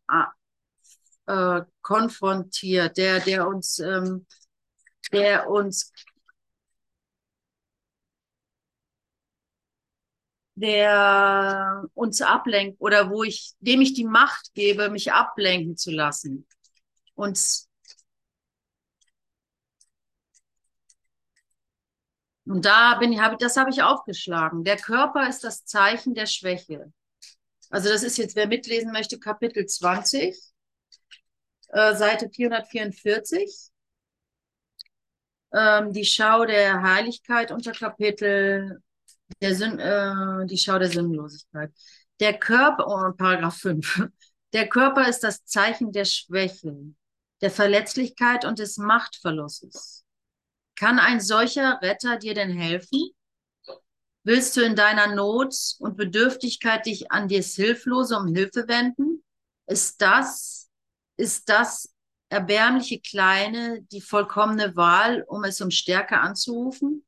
[1.26, 4.26] äh, konfrontiert, der, der uns, ähm,
[5.12, 5.92] der uns
[10.60, 16.46] der uns ablenkt oder wo ich, dem ich die Macht gebe, mich ablenken zu lassen.
[17.14, 17.38] Und
[22.46, 24.64] Und da bin ich, habe, das habe ich aufgeschlagen.
[24.64, 26.92] Der Körper ist das Zeichen der Schwäche.
[27.70, 30.36] Also das ist jetzt, wer mitlesen möchte, Kapitel 20,
[31.68, 33.70] äh, Seite 444.
[35.52, 38.82] Ähm, die Schau der Heiligkeit unter Kapitel
[39.40, 41.72] der Sinn, äh, die Schau der Sinnlosigkeit.
[42.20, 44.08] Der Körper, oh, Paragraph 5.
[44.52, 46.76] Der Körper ist das Zeichen der Schwäche,
[47.40, 50.04] der Verletzlichkeit und des Machtverlustes.
[50.74, 53.10] Kann ein solcher Retter dir denn helfen?
[54.22, 59.22] Willst du in deiner Not und Bedürftigkeit dich an dir Hilflose um Hilfe wenden?
[59.66, 60.68] Ist das,
[61.16, 61.94] ist das
[62.28, 67.04] erbärmliche Kleine die vollkommene Wahl, um es um Stärke anzurufen?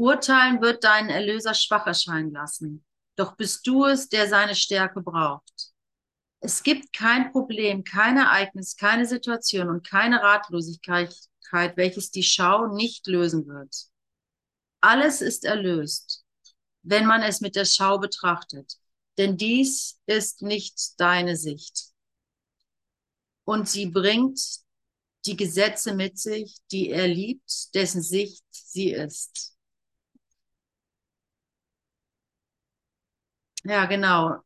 [0.00, 2.86] Urteilen wird deinen Erlöser schwach erscheinen lassen.
[3.16, 5.74] Doch bist du es, der seine Stärke braucht.
[6.40, 11.14] Es gibt kein Problem, kein Ereignis, keine Situation und keine Ratlosigkeit,
[11.52, 13.76] welches die Schau nicht lösen wird.
[14.80, 16.24] Alles ist erlöst,
[16.82, 18.78] wenn man es mit der Schau betrachtet,
[19.18, 21.90] denn dies ist nicht deine Sicht.
[23.44, 24.40] Und sie bringt
[25.26, 29.59] die Gesetze mit sich, die er liebt, dessen Sicht sie ist.
[33.64, 34.36] Ja, genau.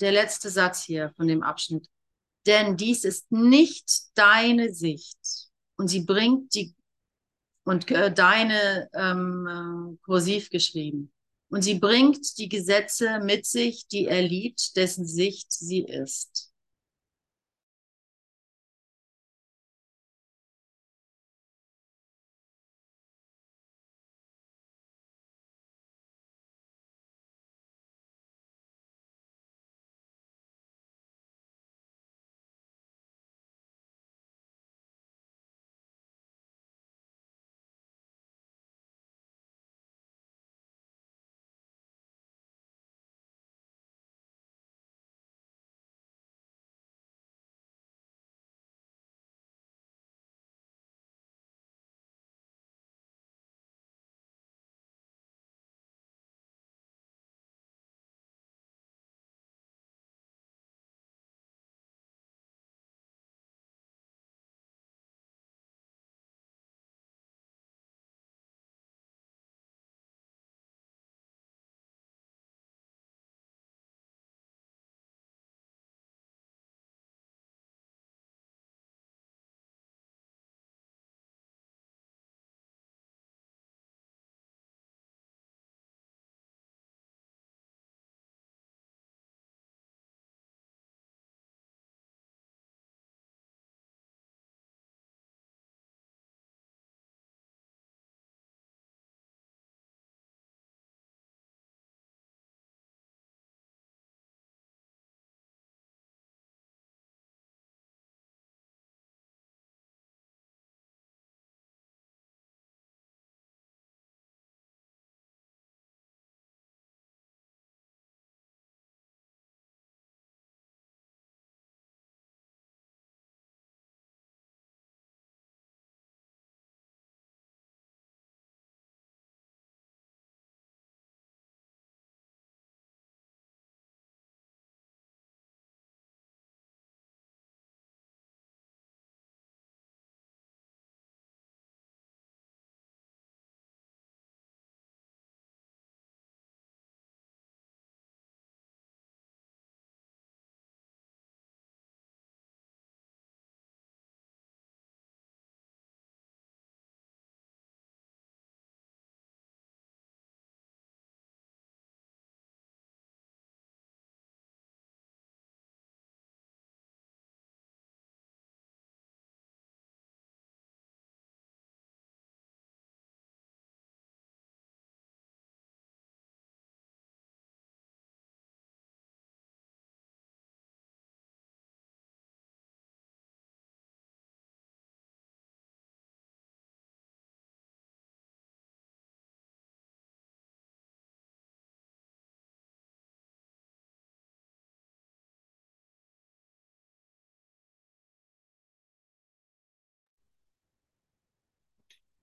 [0.00, 1.86] Der letzte Satz hier von dem Abschnitt.
[2.46, 5.18] denn dies ist nicht deine Sicht.
[5.76, 6.74] Und sie bringt die,
[7.64, 11.12] und äh, deine ähm, äh, kursiv geschrieben.
[11.50, 16.49] Und sie bringt die Gesetze mit sich, die er liebt, dessen Sicht sie ist.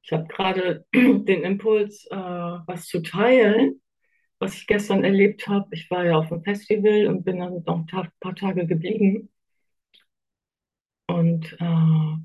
[0.08, 3.82] Ich habe gerade den Impuls, äh, was zu teilen,
[4.40, 5.68] was ich gestern erlebt habe.
[5.72, 7.86] Ich war ja auf dem Festival und bin dann noch ein
[8.22, 9.30] paar Tage geblieben
[11.08, 12.18] und äh,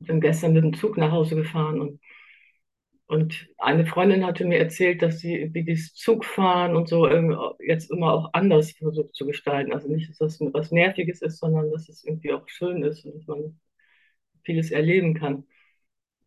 [0.00, 2.00] bin gestern mit dem Zug nach Hause gefahren und,
[3.06, 7.90] und eine Freundin hatte mir erzählt, dass sie wie dieses Zugfahren und so ähm, jetzt
[7.92, 9.72] immer auch anders versucht zu gestalten.
[9.72, 13.14] Also nicht, dass das was Nerviges ist, sondern dass es irgendwie auch schön ist und
[13.14, 13.60] dass man
[14.44, 15.44] vieles erleben kann.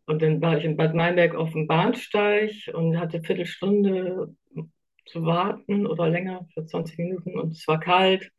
[0.06, 4.34] Und dann war ich in Bad Meinberg auf dem Bahnsteig und hatte eine Viertelstunde
[5.06, 8.30] zu warten oder länger für 20 Minuten und es war kalt,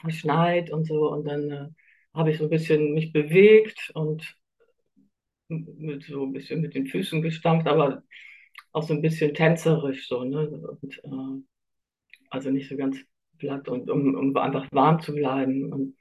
[0.00, 1.10] verschneit und so.
[1.10, 1.68] Und dann äh,
[2.14, 4.36] habe ich so ein bisschen mich bewegt und
[5.48, 8.02] mit so ein bisschen mit den Füßen gestampft, aber
[8.72, 10.48] auch so ein bisschen tänzerisch so, ne?
[10.48, 11.42] Und, äh,
[12.30, 12.98] also nicht so ganz
[13.38, 15.72] platt und um, um einfach warm zu bleiben.
[15.72, 15.96] Und,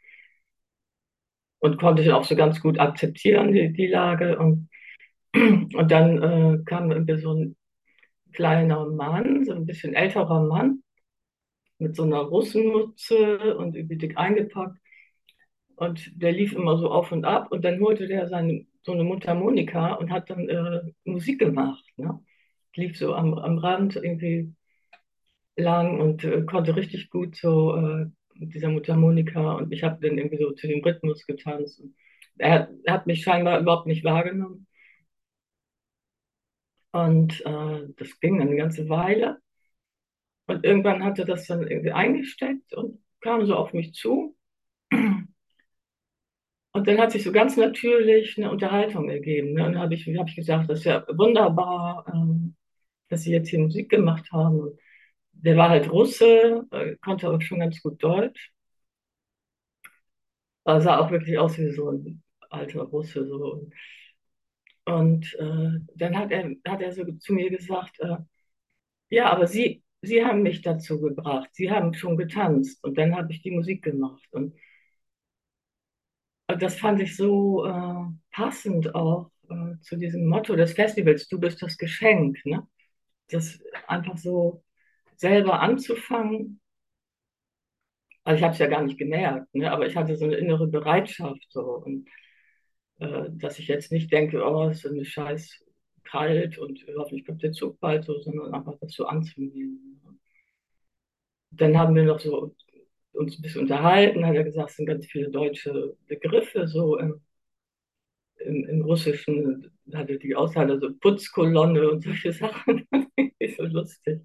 [1.60, 4.38] und konnte ich auch so ganz gut akzeptieren, die, die Lage.
[4.40, 4.70] Und,
[5.36, 7.56] und dann äh, kam so ein
[8.34, 10.84] kleiner Mann, so ein bisschen älterer Mann,
[11.78, 14.78] mit so einer Russenmütze und irgendwie dick eingepackt.
[15.76, 19.04] Und der lief immer so auf und ab und dann holte der seine, so eine
[19.04, 21.84] Mundharmonika und hat dann äh, Musik gemacht.
[21.98, 22.20] Ne?
[22.76, 24.54] Lief so am, am Rand irgendwie
[25.56, 28.08] lang und äh, konnte richtig gut so äh,
[28.40, 31.82] mit dieser Mundharmonika und ich habe dann irgendwie so zu dem Rhythmus getanzt.
[32.38, 34.68] Er, hat- er hat mich scheinbar überhaupt nicht wahrgenommen
[36.92, 39.40] und äh, das ging dann eine ganze Weile.
[40.48, 44.36] Und irgendwann hatte das dann irgendwie eingesteckt und kam so auf mich zu
[46.72, 49.54] Und dann hat sich so ganz natürlich eine Unterhaltung ergeben.
[49.54, 49.66] Ne?
[49.66, 52.56] Und dann habe ich, hab ich gesagt, das ist ja wunderbar, ähm,
[53.10, 54.60] dass Sie jetzt hier Musik gemacht haben.
[54.60, 54.80] Und
[55.44, 58.52] der war halt Russe, äh, konnte aber schon ganz gut Deutsch.
[60.66, 63.26] Er sah auch wirklich aus wie so ein alter Russe.
[63.28, 63.70] So.
[64.86, 68.18] Und äh, dann hat er, hat er so zu mir gesagt, äh,
[69.10, 71.50] ja, aber Sie, Sie haben mich dazu gebracht.
[71.54, 72.84] Sie haben schon getanzt.
[72.84, 74.28] Und dann habe ich die Musik gemacht.
[74.32, 74.56] Und
[76.48, 81.62] das fand ich so äh, passend auch äh, zu diesem Motto des Festivals, du bist
[81.62, 82.44] das Geschenk.
[82.46, 82.68] Ne?
[83.30, 84.64] Das einfach so
[85.20, 86.62] selber anzufangen.
[88.24, 89.72] Also ich habe es ja gar nicht gemerkt, ne?
[89.72, 92.08] aber ich hatte so eine innere Bereitschaft so und
[93.00, 95.64] äh, dass ich jetzt nicht denke, oh, es ist eine scheiß
[96.04, 100.20] kalt und hoffentlich kommt der Zug bald so, sondern einfach das so anzunehmen.
[101.52, 102.56] Dann haben wir noch so
[103.14, 107.22] uns ein bisschen unterhalten, hat er gesagt, es sind ganz viele deutsche Begriffe so im,
[108.38, 112.88] im, im Russischen, hatte die Aussage, so Putzkolonne und solche Sachen,
[113.58, 114.22] so lustig.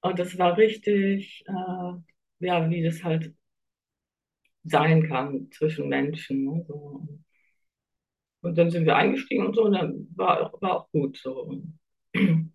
[0.00, 1.92] Und das war richtig, äh,
[2.40, 3.34] ja, wie das halt
[4.64, 6.44] sein kann zwischen Menschen.
[6.44, 7.08] Ne, so.
[8.40, 11.62] Und dann sind wir eingestiegen und so, und dann war, war auch gut so.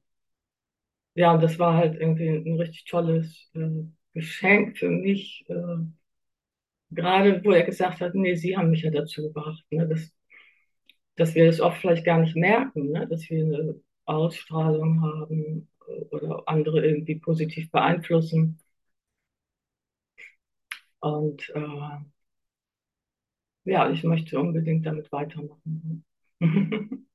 [1.16, 5.54] Ja, und das war halt irgendwie ein richtig tolles äh, Geschenk für mich, äh,
[6.92, 10.14] gerade wo er gesagt hat, nee, Sie haben mich ja dazu gebracht, ne, dass,
[11.16, 15.68] dass wir das oft vielleicht gar nicht merken, ne, dass wir eine Ausstrahlung haben
[16.12, 18.60] oder andere irgendwie positiv beeinflussen.
[21.00, 21.98] Und äh,
[23.66, 26.06] ja, ich möchte unbedingt damit weitermachen.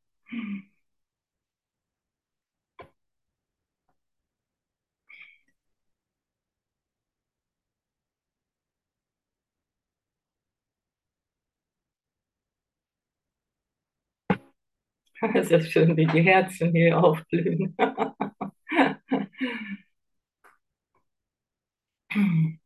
[15.34, 17.76] Es ist schön, wie die Herzen hier aufblühen.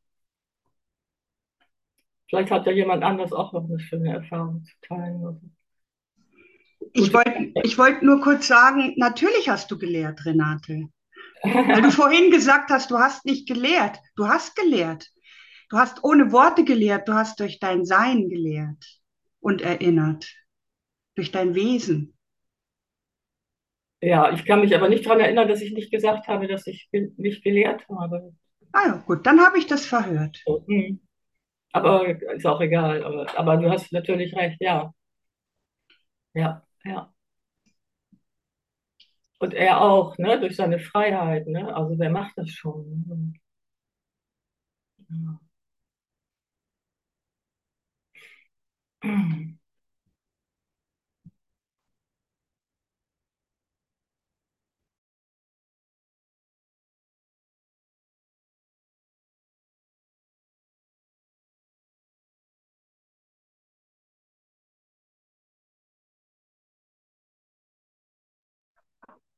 [2.33, 5.55] Vielleicht hat ja jemand anders auch noch eine schöne Erfahrung zu teilen.
[6.95, 10.89] Ich wollte ich wollt nur kurz sagen, natürlich hast du gelehrt, Renate.
[11.43, 13.99] Weil du vorhin gesagt hast, du hast nicht gelehrt.
[14.17, 15.11] Du hast gelehrt.
[15.69, 19.01] Du hast ohne Worte gelehrt, du hast durch dein Sein gelehrt
[19.41, 20.31] und erinnert.
[21.15, 22.17] Durch dein Wesen.
[24.03, 26.89] Ja, ich kann mich aber nicht daran erinnern, dass ich nicht gesagt habe, dass ich
[26.93, 28.35] nicht gelehrt habe.
[28.73, 30.43] Ah ja, gut, dann habe ich das verhört.
[30.67, 31.01] Mhm.
[31.73, 33.05] Aber ist auch egal.
[33.05, 34.93] Aber, aber du hast natürlich recht, ja.
[36.35, 37.13] Ja, ja.
[39.41, 41.75] Und er auch, ne, durch seine Freiheit, ne?
[41.77, 43.39] Also wer macht das schon?
[45.09, 45.39] Ja.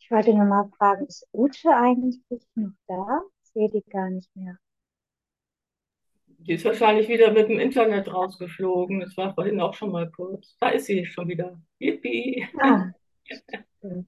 [0.04, 2.20] Ich wollte nur mal fragen, ist Ute eigentlich
[2.56, 3.22] noch da?
[3.42, 4.58] Ich sehe die gar nicht mehr.
[6.26, 9.00] Die ist wahrscheinlich wieder mit dem Internet rausgeflogen.
[9.00, 10.58] Das war vorhin auch schon mal kurz.
[10.60, 11.58] Da ist sie schon wieder.
[11.78, 12.46] Yippie.
[12.60, 12.90] Ah,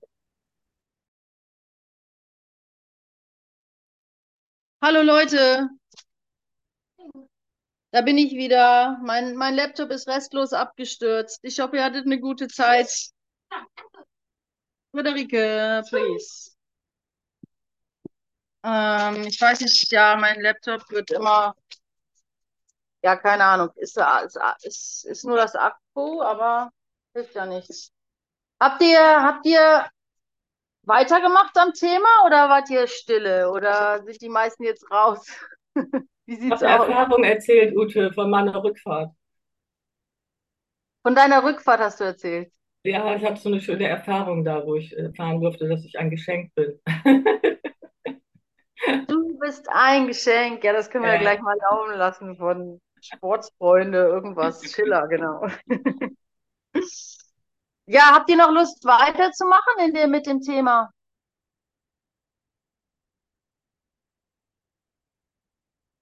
[4.82, 5.70] Hallo Leute,
[7.90, 9.00] da bin ich wieder.
[9.02, 11.40] Mein, mein Laptop ist restlos abgestürzt.
[11.42, 13.12] Ich hoffe, ihr hattet eine gute Zeit.
[14.96, 16.56] Friederike, please.
[18.64, 21.54] Ähm, ich weiß nicht, ja, mein Laptop wird immer,
[23.02, 23.98] ja, keine Ahnung, ist,
[24.62, 26.70] ist, ist nur das Akku, aber
[27.14, 27.92] hilft ja nichts.
[28.58, 29.86] Habt ihr, habt ihr
[30.82, 35.26] weitergemacht am Thema oder wart ihr stille oder sind die meisten jetzt raus?
[36.26, 36.88] Wie sieht's ich aus?
[36.88, 39.12] Erfahrung erzählt, Ute, von meiner Rückfahrt.
[41.02, 42.50] Von deiner Rückfahrt hast du erzählt.
[42.86, 46.08] Ja, ich habe so eine schöne Erfahrung da, wo ich erfahren durfte, dass ich ein
[46.08, 46.78] Geschenk bin.
[49.08, 50.62] Du bist ein Geschenk.
[50.62, 54.62] Ja, das können wir ja, ja gleich mal laufen lassen von Sportsfreunde, irgendwas.
[54.72, 55.46] Schiller, genau.
[57.88, 60.90] Ja, habt ihr noch Lust weiterzumachen in dem, mit dem Thema?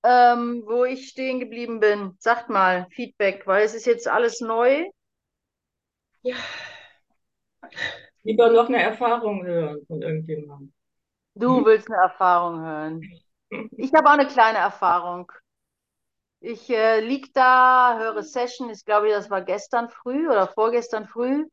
[0.03, 2.17] Ähm, wo ich stehen geblieben bin.
[2.19, 4.87] Sagt mal Feedback, weil es ist jetzt alles neu.
[6.23, 6.37] Ja.
[8.23, 10.73] Lieber noch eine Erfahrung hören von irgendjemandem.
[11.35, 13.03] Du willst eine Erfahrung hören.
[13.77, 15.31] Ich habe auch eine kleine Erfahrung.
[16.41, 21.47] Ich äh, lieg da, höre Session, ich glaube, das war gestern früh oder vorgestern früh.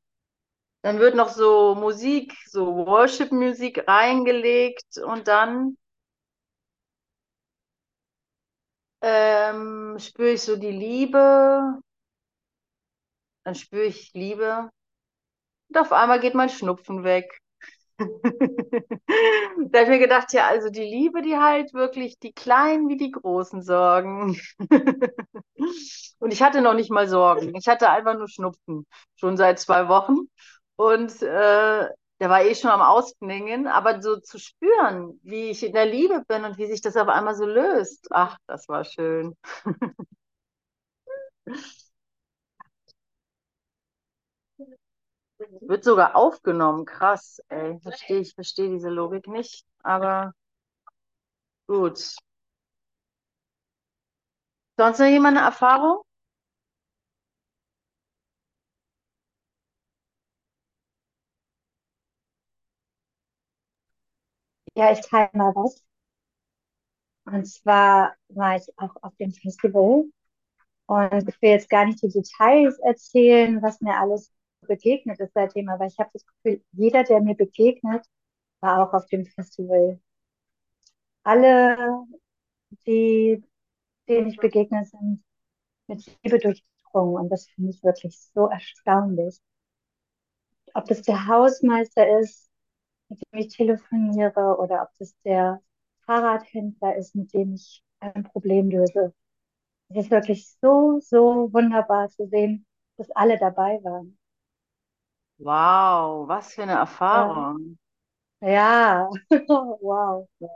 [0.81, 5.77] Dann wird noch so Musik, so Worship-Musik reingelegt und dann
[9.01, 11.79] ähm, spüre ich so die Liebe.
[13.43, 14.69] Dann spüre ich Liebe.
[15.71, 17.39] Und auf einmal geht mein Schnupfen weg.
[17.99, 22.97] da habe ich mir gedacht, ja, also die Liebe, die halt wirklich die kleinen wie
[22.97, 24.37] die großen Sorgen.
[26.19, 27.55] Und ich hatte noch nicht mal Sorgen.
[27.55, 28.85] Ich hatte einfach nur Schnupfen.
[29.15, 30.29] Schon seit zwei Wochen.
[30.75, 31.87] Und äh,
[32.19, 36.21] der war eh schon am Ausklingen, aber so zu spüren, wie ich in der Liebe
[36.27, 39.37] bin und wie sich das auf einmal so löst, ach, das war schön.
[45.61, 47.79] Wird sogar aufgenommen, krass, ey.
[47.81, 50.33] Verstehe, ich verstehe diese Logik nicht, aber
[51.67, 52.15] gut.
[54.77, 56.03] Sonst noch jemand eine Erfahrung?
[64.75, 65.81] Ja, ich teile mal was.
[67.25, 70.05] Und zwar war ich auch auf dem Festival
[70.87, 74.31] und ich will jetzt gar nicht die Details erzählen, was mir alles
[74.67, 78.05] begegnet ist seitdem, aber ich habe das Gefühl, jeder, der mir begegnet,
[78.61, 79.99] war auch auf dem Festival.
[81.23, 82.05] Alle,
[82.85, 83.43] die,
[84.09, 85.23] denen ich begegnet, sind
[85.87, 89.39] mit Liebe durchdrungen und das finde ich wirklich so erstaunlich.
[90.73, 92.49] Ob das der Hausmeister ist,
[93.09, 95.61] mit dem ich telefoniere oder ob das der
[96.05, 99.13] Fahrradhändler ist, mit dem ich ein Problem löse.
[99.89, 102.65] Es ist wirklich so, so wunderbar zu sehen,
[102.97, 104.17] dass alle dabei waren.
[105.41, 107.77] Wow, was für eine Erfahrung.
[108.41, 109.09] Ja,
[109.81, 110.27] wow.
[110.39, 110.47] Wow.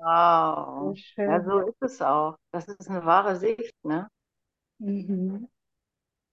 [0.80, 1.26] So schön.
[1.26, 2.38] Ja, so ist es auch.
[2.52, 4.10] Das ist eine wahre Sicht, ne?
[4.80, 5.48] Mhm.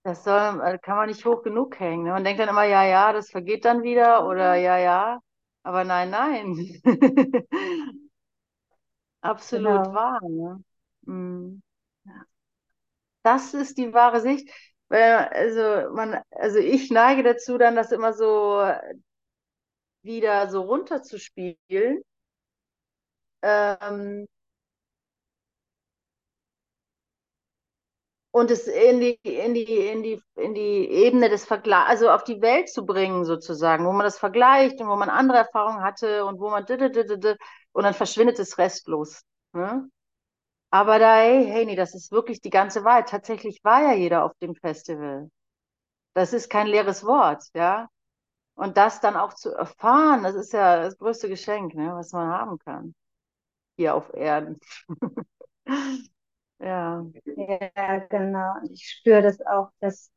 [0.04, 2.04] Das soll, äh, kann man nicht hoch genug hängen.
[2.04, 2.12] Ne?
[2.12, 5.20] Man denkt dann immer, ja, ja, das vergeht dann wieder oder ja, ja.
[5.64, 6.80] Aber nein, nein.
[9.22, 9.92] Absolut Genau.
[9.92, 10.62] wahr, ne?
[11.06, 11.62] Mhm.
[13.24, 14.48] Das ist die wahre Sicht.
[14.92, 18.60] Weil, also man, also ich neige dazu, dann das immer so
[20.04, 22.02] wieder so runterzuspielen.
[23.42, 24.26] Ähm,
[28.30, 32.24] und es in die, in die, in die, in die Ebene des Vergleichs, also auf
[32.24, 36.24] die Welt zu bringen, sozusagen, wo man das vergleicht und wo man andere Erfahrungen hatte
[36.24, 36.64] und wo man
[37.72, 39.22] und dann verschwindet es restlos.
[39.52, 39.88] Ne?
[40.72, 43.10] Aber da, hey, hey, nee, das ist wirklich die ganze Wahrheit.
[43.10, 45.30] Tatsächlich war ja jeder auf dem Festival.
[46.14, 47.88] Das ist kein leeres Wort, ja.
[48.56, 52.28] Und das dann auch zu erfahren, das ist ja das größte Geschenk, ne, was man
[52.28, 52.94] haben kann.
[53.76, 54.60] Hier auf Erden.
[56.60, 57.04] Ja.
[57.36, 58.54] Ja, genau.
[58.62, 60.10] Und ich spüre das auch, dass,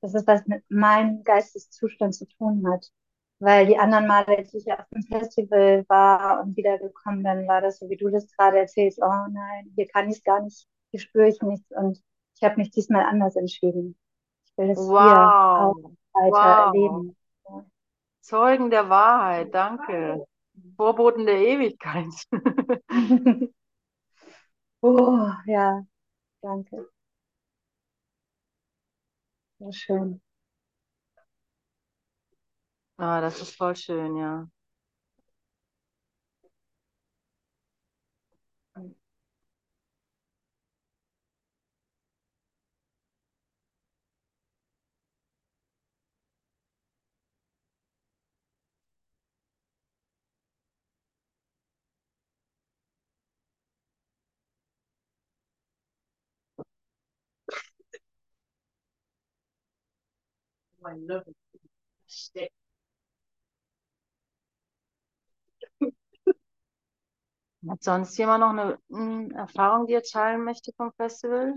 [0.00, 2.86] dass es was mit meinem Geisteszustand zu tun hat.
[3.40, 7.78] Weil die anderen Male, die ich auf dem Festival war und wiedergekommen bin, war das
[7.78, 11.00] so, wie du das gerade erzählst, oh nein, hier kann ich es gar nicht, hier
[11.00, 12.02] spüre ich nichts und
[12.36, 13.98] ich habe mich diesmal anders entschieden.
[14.46, 15.96] Ich will es hier auch Wow.
[16.14, 16.48] weiter Wow.
[16.48, 17.16] erleben.
[18.22, 20.24] Zeugen der Wahrheit, danke.
[20.76, 22.06] Vorboten der Ewigkeit.
[24.82, 25.86] Oh, ja,
[26.42, 26.90] danke.
[29.58, 30.20] So schön.
[33.00, 34.48] Ah, das ist voll schön, ja.
[67.68, 71.54] Hat sonst jemand noch eine mm, Erfahrung, die er teilen möchte vom Festival?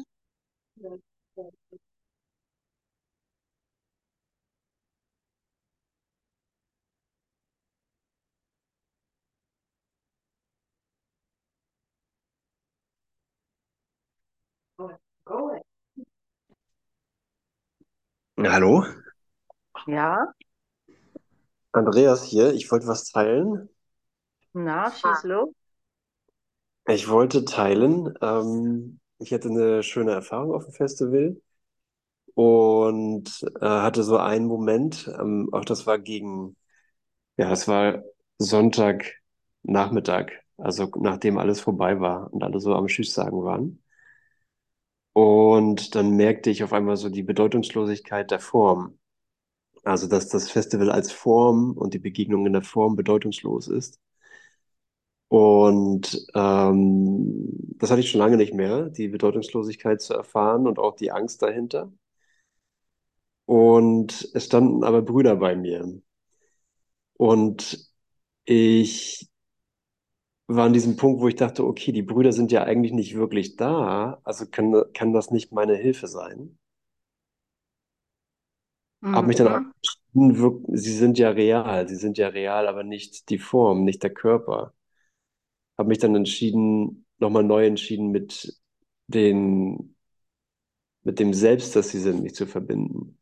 [18.38, 18.84] Hallo,
[19.88, 20.34] Ja,
[21.72, 22.54] Andreas hier.
[22.54, 23.70] Ich wollte was teilen.
[24.54, 25.63] na, schieß los.
[26.88, 31.42] Ich wollte teilen, ähm, ich hatte eine schöne Erfahrung auf dem Festival
[32.36, 36.58] und äh, hatte so einen Moment, ähm, auch das war gegen,
[37.38, 38.04] ja, es war
[38.40, 43.84] Sonntagnachmittag, also nachdem alles vorbei war und alle so am Tschüss sagen waren.
[45.14, 49.00] Und dann merkte ich auf einmal so die Bedeutungslosigkeit der Form.
[49.84, 54.00] Also, dass das Festival als Form und die Begegnung in der Form bedeutungslos ist.
[55.36, 60.96] Und ähm, das hatte ich schon lange nicht mehr, die Bedeutungslosigkeit zu erfahren und auch
[60.96, 61.92] die Angst dahinter.
[63.46, 66.02] Und es standen aber Brüder bei mir.
[67.18, 67.90] Und
[68.46, 69.30] ich
[70.48, 73.56] war an diesem Punkt, wo ich dachte, okay, die Brüder sind ja eigentlich nicht wirklich
[73.58, 76.58] da, also kann, kann das nicht meine Hilfe sein.
[79.14, 79.74] Habe mich dann auch Mhm.
[79.78, 84.04] entschieden, wirk- sie sind ja real, sie sind ja real, aber nicht die Form, nicht
[84.04, 84.74] der Körper.
[85.78, 88.54] Habe mich dann entschieden, nochmal neu entschieden, mit
[89.08, 89.96] den,
[91.04, 93.20] mit dem Selbst, das sie sind, mich zu verbinden.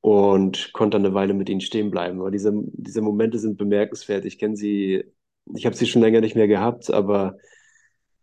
[0.00, 2.20] Und konnte dann eine Weile mit ihnen stehen bleiben.
[2.20, 4.24] Aber diese, diese Momente sind bemerkenswert.
[4.24, 5.04] Ich kenne sie,
[5.54, 7.36] ich habe sie schon länger nicht mehr gehabt, aber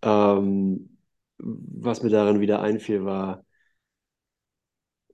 [0.02, 0.98] ähm,
[1.38, 3.46] was mir daran wieder einfiel, war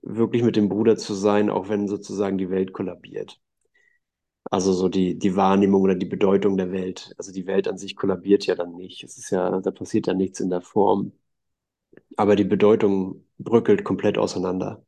[0.02, 3.40] wirklich mit dem Bruder zu sein, auch wenn sozusagen die Welt kollabiert.
[4.52, 7.12] Also so die, die Wahrnehmung oder die Bedeutung der Welt.
[7.18, 9.02] Also die Welt an sich kollabiert ja dann nicht.
[9.02, 11.12] Es ist ja, da passiert ja nichts in der Form.
[12.16, 14.82] Aber die Bedeutung bröckelt komplett auseinander.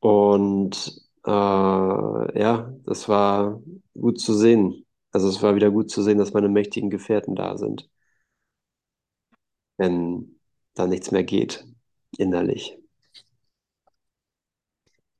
[0.00, 3.62] Und äh, ja, das war
[3.94, 4.84] gut zu sehen.
[5.12, 7.88] Also es war wieder gut zu sehen, dass meine mächtigen Gefährten da sind,
[9.76, 10.40] wenn
[10.74, 11.66] da nichts mehr geht,
[12.16, 12.78] innerlich.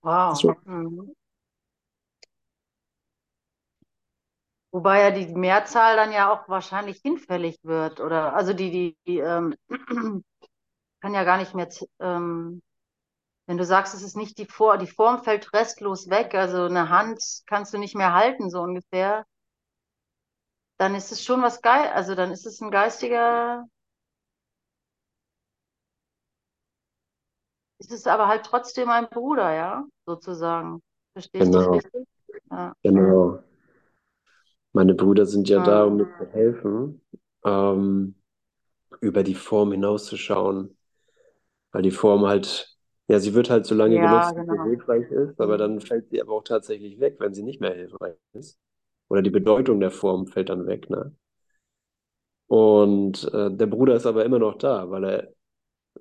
[0.03, 0.35] Wow.
[0.35, 0.55] So.
[0.67, 1.13] Mhm.
[4.73, 8.35] Wobei ja die Mehrzahl dann ja auch wahrscheinlich hinfällig wird, oder?
[8.35, 9.55] Also die, die, die ähm,
[11.03, 11.69] kann ja gar nicht mehr,
[12.01, 12.63] ähm,
[13.47, 16.89] wenn du sagst, es ist nicht die Form, die Form fällt restlos weg, also eine
[16.91, 19.25] Hand kannst du nicht mehr halten, so ungefähr,
[20.79, 23.67] dann ist es schon was geil, also dann ist es ein geistiger,
[27.79, 30.83] ist es aber halt trotzdem ein Bruder, ja, sozusagen.
[31.17, 32.07] Dich Genau, richtig?
[32.51, 32.75] Ja.
[32.83, 33.43] genau.
[34.73, 37.03] Meine Brüder sind ja da, um mir zu helfen,
[37.45, 38.15] ähm,
[39.01, 40.77] über die Form hinauszuschauen.
[41.73, 42.77] Weil die Form halt,
[43.09, 44.71] ja, sie wird halt so lange Ja, genutzt, wie sie genau.
[44.71, 48.17] hilfreich ist, aber dann fällt sie aber auch tatsächlich weg, wenn sie nicht mehr hilfreich
[48.35, 48.59] ist.
[49.09, 51.15] Oder die Bedeutung der Form fällt dann weg, ne?
[52.47, 55.33] Und äh, der Bruder ist aber immer noch da, weil er,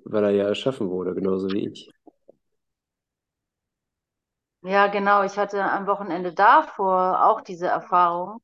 [0.04, 1.90] weil er ja erschaffen wurde, genauso wie ich.
[4.62, 5.22] Ja, genau.
[5.22, 8.40] Ich hatte am Wochenende davor auch diese Erfahrung.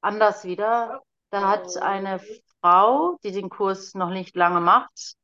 [0.00, 1.02] Anders wieder.
[1.30, 2.20] Da hat eine
[2.60, 5.14] Frau, die den Kurs noch nicht lange macht,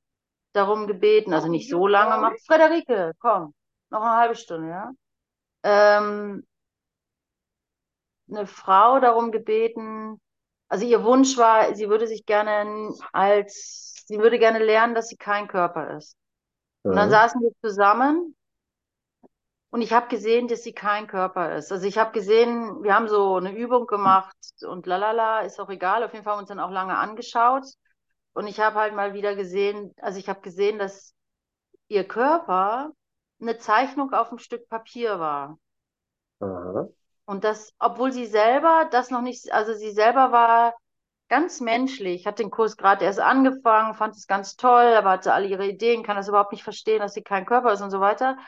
[0.53, 2.41] darum gebeten, also nicht so lange macht.
[2.47, 3.55] Frederike, komm,
[3.91, 4.91] noch eine halbe Stunde, ja?
[5.65, 6.47] Ähm,
[8.29, 10.21] eine Frau darum gebeten,
[10.69, 15.17] also ihr Wunsch war, sie würde sich gerne als, sie würde gerne lernen, dass sie
[15.17, 16.17] kein Körper ist.
[16.83, 18.36] Und dann saßen wir zusammen
[19.77, 21.71] Und ich habe gesehen, dass sie kein Körper ist.
[21.71, 24.35] Also ich habe gesehen, wir haben so eine Übung gemacht
[24.67, 26.03] und lalala, ist auch egal.
[26.03, 27.67] Auf jeden Fall haben wir uns dann auch lange angeschaut.
[28.33, 31.13] Und ich habe halt mal wieder gesehen, also ich habe gesehen, dass
[31.89, 32.93] ihr Körper
[33.39, 35.59] eine Zeichnung auf einem Stück Papier war.
[36.41, 36.89] Aha.
[37.27, 40.75] Und das, obwohl sie selber das noch nicht, also sie selber war
[41.29, 45.49] ganz menschlich, hat den Kurs gerade erst angefangen, fand es ganz toll, aber hatte alle
[45.49, 48.39] ihre Ideen, kann das überhaupt nicht verstehen, dass sie kein Körper ist und so weiter.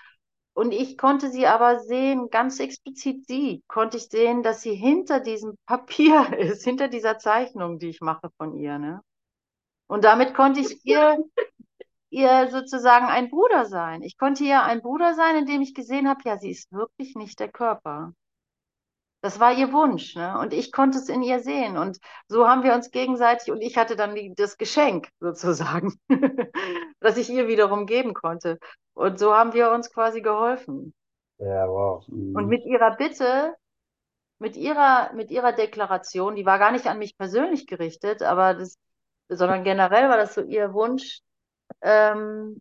[0.58, 5.20] Und ich konnte sie aber sehen, ganz explizit sie, konnte ich sehen, dass sie hinter
[5.20, 9.00] diesem Papier ist, hinter dieser Zeichnung, die ich mache von ihr, ne?
[9.86, 11.16] Und damit konnte ich ihr,
[12.10, 14.02] ihr sozusagen ein Bruder sein.
[14.02, 17.38] Ich konnte ihr ein Bruder sein, indem ich gesehen habe, ja, sie ist wirklich nicht
[17.38, 18.12] der Körper.
[19.20, 20.38] Das war ihr Wunsch, ne?
[20.38, 21.76] Und ich konnte es in ihr sehen.
[21.76, 21.98] Und
[22.28, 25.98] so haben wir uns gegenseitig, und ich hatte dann die, das Geschenk sozusagen,
[27.00, 28.58] das ich ihr wiederum geben konnte.
[28.94, 30.94] Und so haben wir uns quasi geholfen.
[31.38, 32.04] Ja, wow.
[32.32, 32.48] Und Mhm.
[32.48, 33.54] mit ihrer Bitte,
[34.38, 38.78] mit ihrer, mit ihrer Deklaration, die war gar nicht an mich persönlich gerichtet, aber das,
[39.28, 41.20] sondern generell war das so ihr Wunsch.
[41.82, 42.60] Ähm,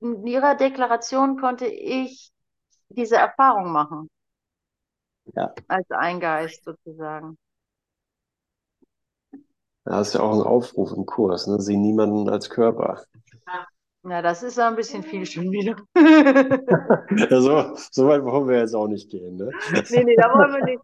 [0.00, 2.30] in ihrer Deklaration konnte ich
[2.88, 4.10] diese Erfahrung machen,
[5.34, 5.52] Ja.
[5.68, 7.36] als ein Geist sozusagen.
[9.84, 11.60] Das ist ja auch ein Aufruf im Kurs, ne?
[11.60, 13.04] Sieh niemanden als Körper.
[14.08, 15.76] Ja, das ist ein bisschen viel schon wieder.
[17.30, 19.50] Also, so weit wollen wir jetzt auch nicht gehen, ne?
[19.90, 20.80] Nee, nee, da wollen wir nicht.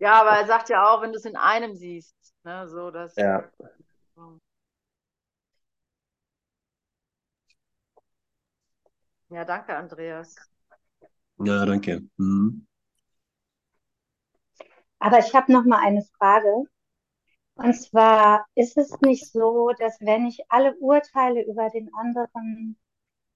[0.00, 2.14] Ja, aber er sagt ja auch, wenn du es in einem siehst,
[2.44, 3.14] ne, so das.
[3.16, 3.44] Ja.
[9.30, 10.36] Ja, danke, Andreas.
[11.44, 12.02] Ja, danke.
[12.16, 12.66] Mhm.
[15.00, 16.64] Aber ich habe noch mal eine Frage.
[17.56, 22.78] Und zwar ist es nicht so, dass wenn ich alle Urteile über den anderen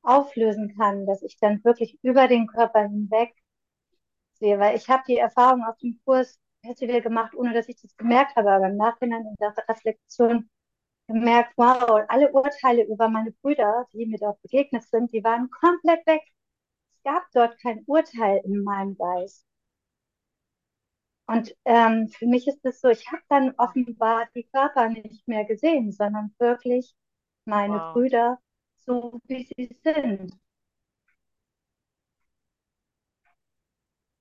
[0.03, 3.35] auflösen kann, dass ich dann wirklich über den Körper hinweg
[4.35, 7.97] sehe, weil ich habe die Erfahrung auf dem Kurs Festival gemacht, ohne dass ich das
[7.97, 10.49] gemerkt habe, aber im Nachhinein in der Reflexion
[11.09, 16.07] gemerkt, wow, alle Urteile über meine Brüder, die mir dort begegnet sind, die waren komplett
[16.07, 16.23] weg.
[17.05, 19.47] Es gab dort kein Urteil in meinem Geist.
[21.27, 25.45] Und ähm, für mich ist es so, ich habe dann offenbar die Körper nicht mehr
[25.45, 26.95] gesehen, sondern wirklich
[27.45, 27.87] meine Wow.
[27.93, 28.39] Brüder
[28.79, 30.33] so, wie sie sind.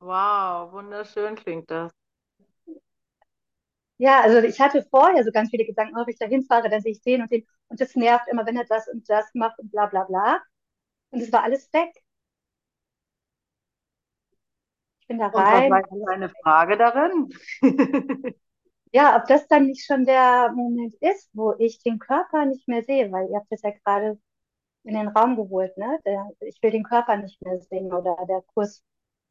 [0.01, 1.91] Wow, wunderschön klingt das.
[3.97, 6.81] Ja, also ich hatte vorher so ganz viele Gedanken, oh, wenn ich da hinfahre, dann
[6.81, 9.59] sehe ich den und den und das nervt immer, wenn er das und das macht
[9.59, 10.41] und bla bla bla.
[11.11, 11.91] Und es war alles weg.
[15.00, 15.69] Ich bin da Und was rein.
[15.69, 17.29] war deine Frage darin?
[18.93, 22.83] Ja, ob das dann nicht schon der Moment ist, wo ich den Körper nicht mehr
[22.83, 24.19] sehe, weil ihr habt das ja gerade
[24.83, 25.99] in den Raum geholt, ne?
[26.05, 28.83] Der, ich will den Körper nicht mehr sehen oder der Kurs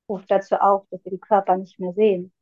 [0.08, 2.32] ruft dazu auf, dass wir den Körper nicht mehr sehen.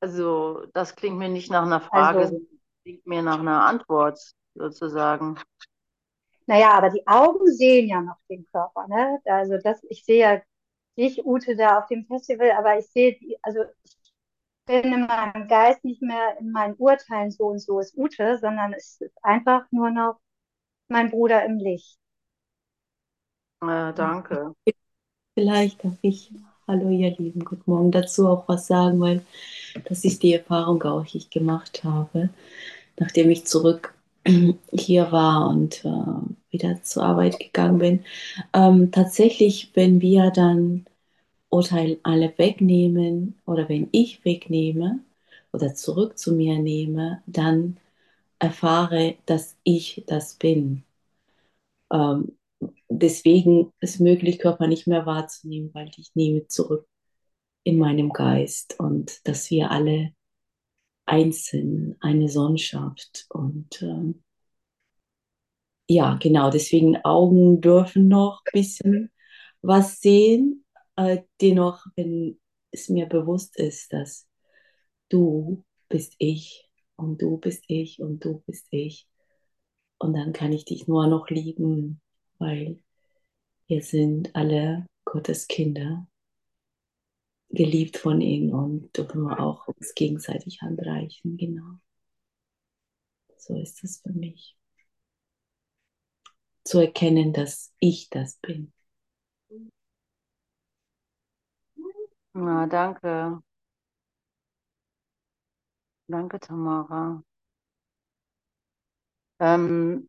[0.00, 4.18] Also, das klingt mir nicht nach einer Frage, Also, sondern klingt mir nach einer Antwort
[4.54, 5.38] sozusagen.
[6.46, 9.20] naja, aber die Augen sehen ja noch den Körper, ne?
[9.24, 10.42] Also das, ich sehe ja
[10.96, 13.96] dich, Ute, da auf dem Festival, aber ich sehe, also ich
[14.66, 18.72] bin in meinem Geist nicht mehr in meinen Urteilen so und so ist Ute, sondern
[18.72, 20.18] es ist einfach nur noch
[20.88, 21.98] mein Bruder im Licht.
[23.62, 24.54] Äh, danke.
[25.34, 26.32] Vielleicht darf ich,
[26.66, 29.24] hallo ihr Lieben, guten Morgen, dazu auch was sagen, weil
[29.84, 32.30] das ist die Erfahrung auch, die ich gemacht habe,
[32.98, 33.95] nachdem ich zurück
[34.72, 35.90] hier war und äh,
[36.50, 38.04] wieder zur Arbeit gegangen bin.
[38.52, 40.86] Ähm, tatsächlich, wenn wir dann
[41.50, 45.00] Urteil alle wegnehmen oder wenn ich wegnehme
[45.52, 47.78] oder zurück zu mir nehme, dann
[48.40, 50.84] erfahre, dass ich das bin.
[51.92, 52.36] Ähm,
[52.88, 56.88] deswegen ist möglich, Körper nicht mehr wahrzunehmen, weil ich nehme zurück
[57.64, 60.12] in meinem Geist und dass wir alle
[61.06, 63.26] eins sind, eine Sohnschaft.
[63.30, 64.22] Und ähm,
[65.88, 69.10] ja, genau, deswegen Augen dürfen noch ein bisschen
[69.62, 70.64] was sehen.
[70.96, 72.40] Äh, dennoch, wenn
[72.72, 74.26] es mir bewusst ist, dass
[75.08, 79.08] du bist ich und du bist ich und du bist ich.
[79.98, 82.00] Und dann kann ich dich nur noch lieben,
[82.38, 82.82] weil
[83.66, 86.06] wir sind alle Gottes Kinder,
[87.56, 91.36] geliebt von ihm und dürfen wir auch uns gegenseitig handreichen.
[91.36, 91.78] Genau.
[93.36, 94.56] So ist es für mich.
[96.64, 98.72] Zu erkennen, dass ich das bin.
[102.34, 103.40] Na, danke.
[106.08, 107.22] Danke, Tamara.
[109.38, 110.08] Ähm,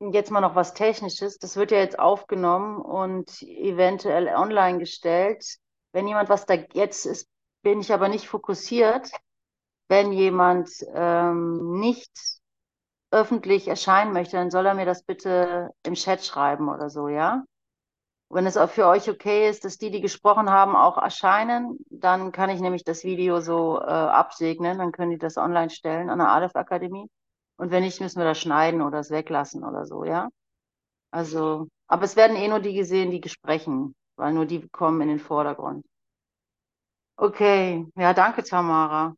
[0.00, 1.38] jetzt mal noch was Technisches.
[1.38, 5.58] Das wird ja jetzt aufgenommen und eventuell online gestellt.
[5.94, 7.28] Wenn jemand was da jetzt ist,
[7.62, 9.10] bin ich aber nicht fokussiert.
[9.88, 12.10] Wenn jemand ähm, nicht
[13.12, 17.44] öffentlich erscheinen möchte, dann soll er mir das bitte im Chat schreiben oder so, ja?
[18.28, 22.32] Wenn es auch für euch okay ist, dass die, die gesprochen haben, auch erscheinen, dann
[22.32, 26.18] kann ich nämlich das Video so äh, absegnen, dann können die das online stellen an
[26.18, 27.08] der Aleph Akademie.
[27.56, 30.28] Und wenn nicht, müssen wir das schneiden oder es weglassen oder so, ja?
[31.12, 35.08] Also, aber es werden eh nur die gesehen, die sprechen, weil nur die kommen in
[35.08, 35.84] den Vordergrund.
[37.16, 39.14] Okay, ja, danke, Tamara.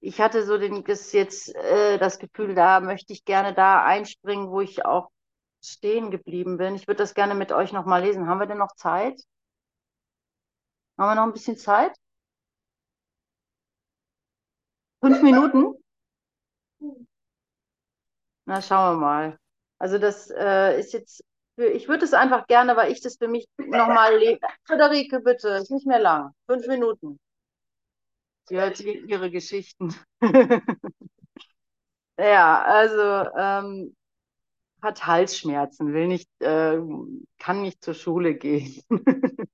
[0.00, 4.50] Ich hatte so den, das jetzt äh, das Gefühl, da möchte ich gerne da einspringen,
[4.50, 5.10] wo ich auch
[5.62, 6.74] stehen geblieben bin.
[6.74, 8.28] Ich würde das gerne mit euch nochmal lesen.
[8.28, 9.20] Haben wir denn noch Zeit?
[10.98, 11.92] Haben wir noch ein bisschen Zeit?
[15.00, 15.74] Fünf Minuten?
[18.46, 19.38] Na, schauen wir mal.
[19.78, 21.22] Also das äh, ist jetzt,
[21.58, 24.40] ich würde es einfach gerne, weil ich das für mich nochmal lese.
[24.64, 26.32] Friederike, bitte, ist nicht mehr lang.
[26.46, 27.18] Fünf Minuten.
[28.44, 29.94] Sie hört ihre Geschichten.
[32.18, 33.94] ja, also ähm,
[34.80, 36.78] hat Halsschmerzen, will nicht, äh,
[37.38, 38.80] kann nicht zur Schule gehen.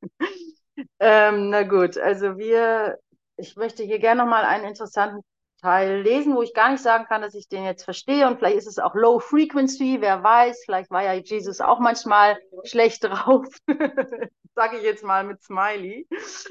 [1.00, 2.98] ähm, na gut, also wir,
[3.36, 5.22] ich möchte hier gerne nochmal einen interessanten
[5.64, 8.58] Teil lesen, wo ich gar nicht sagen kann, dass ich den jetzt verstehe und vielleicht
[8.58, 13.46] ist es auch Low Frequency, wer weiß, vielleicht war ja Jesus auch manchmal schlecht drauf,
[14.54, 16.06] sage ich jetzt mal mit Smiley,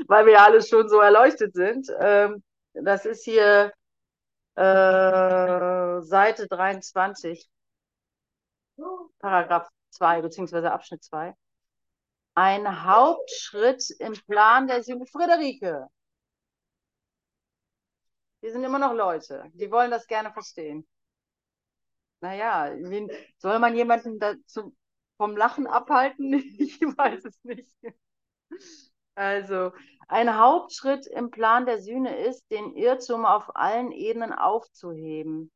[0.07, 1.87] weil wir ja alle schon so erleuchtet sind.
[1.99, 2.43] Ähm,
[2.73, 3.71] das ist hier
[4.55, 7.47] äh, Seite 23.
[9.19, 11.35] Paragraph 2 beziehungsweise Abschnitt 2.
[12.33, 15.87] Ein Hauptschritt im Plan der Sühne Friederike.
[18.43, 19.49] Die sind immer noch Leute.
[19.53, 20.85] Die wollen das gerne verstehen.
[22.19, 22.71] Naja,
[23.37, 24.75] soll man jemanden dazu
[25.17, 26.33] vom Lachen abhalten?
[26.59, 27.69] Ich weiß es nicht.
[29.15, 29.71] Also,
[30.07, 35.51] ein Hauptschritt im Plan der Sühne ist, den Irrtum auf allen Ebenen aufzuheben.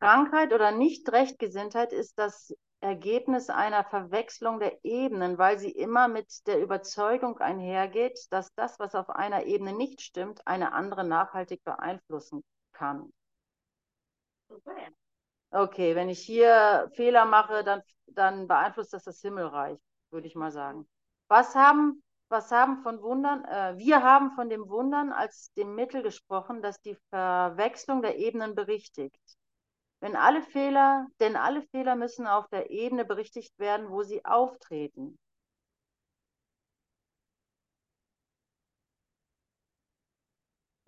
[0.00, 6.60] Krankheit oder Nicht-Rechtgesinntheit ist das Ergebnis einer Verwechslung der Ebenen, weil sie immer mit der
[6.60, 13.12] Überzeugung einhergeht, dass das, was auf einer Ebene nicht stimmt, eine andere nachhaltig beeinflussen kann.
[15.50, 19.78] Okay, wenn ich hier Fehler mache, dann, dann beeinflusst das das Himmelreich,
[20.10, 20.86] würde ich mal sagen.
[21.28, 23.44] Was haben, was haben von Wundern?
[23.44, 28.54] Äh, wir haben von dem Wundern als dem Mittel gesprochen, das die Verwechslung der Ebenen
[28.54, 29.37] berichtigt.
[30.00, 35.18] Wenn alle Fehler, denn alle Fehler müssen auf der Ebene berichtigt werden, wo sie auftreten.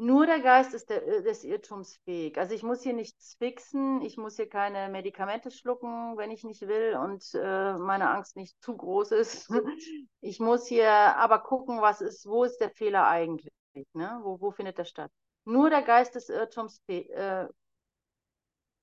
[0.02, 2.38] Nur der Geist ist der, des Irrtums fähig.
[2.38, 6.62] Also ich muss hier nichts fixen, ich muss hier keine Medikamente schlucken, wenn ich nicht
[6.62, 9.50] will und äh, meine Angst nicht zu groß ist.
[10.22, 13.52] Ich muss hier aber gucken, was ist, wo ist der Fehler eigentlich?
[13.92, 14.20] Ne?
[14.22, 15.10] Wo, wo findet der statt?
[15.44, 17.46] Nur der Geist des Irrtums äh,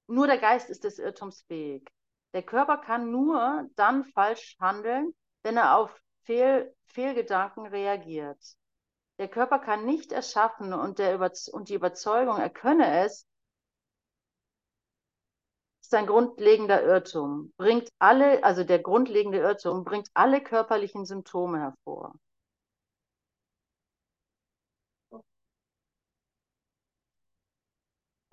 [0.07, 1.89] nur der Geist ist des Irrtums fähig.
[2.33, 5.91] Der Körper kann nur dann falsch handeln, wenn er auf
[6.23, 8.39] Fehl, Fehlgedanken reagiert.
[9.19, 13.25] Der Körper kann nicht erschaffen und, und die Überzeugung, er könne es,
[15.81, 17.53] ist ein grundlegender Irrtum.
[17.57, 22.13] Bringt alle, also der grundlegende Irrtum bringt alle körperlichen Symptome hervor.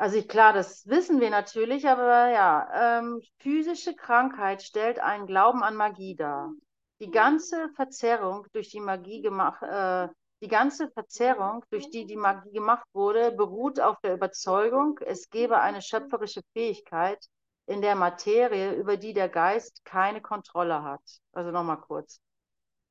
[0.04, 5.76] Also klar, das wissen wir natürlich, aber ja, ähm, physische Krankheit stellt einen Glauben an
[5.76, 6.52] Magie dar.
[7.00, 10.08] Die ganze Verzerrung durch die Magie gemacht, äh,
[10.42, 15.58] die ganze Verzerrung, durch die die Magie gemacht wurde, beruht auf der Überzeugung, es gebe
[15.58, 17.24] eine schöpferische Fähigkeit
[17.64, 21.00] in der Materie, über die der Geist keine Kontrolle hat.
[21.32, 22.20] Also nochmal kurz.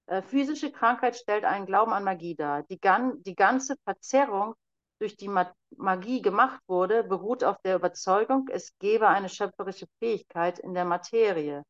[0.08, 2.64] Äh, physische Krankheit stellt einen Glauben an Magie dar.
[2.64, 4.56] Die, gan die ganze Verzerrung
[5.04, 5.30] durch die
[5.76, 11.64] Magie gemacht wurde, beruht auf der Überzeugung, es gebe eine schöpferische Fähigkeit in der Materie,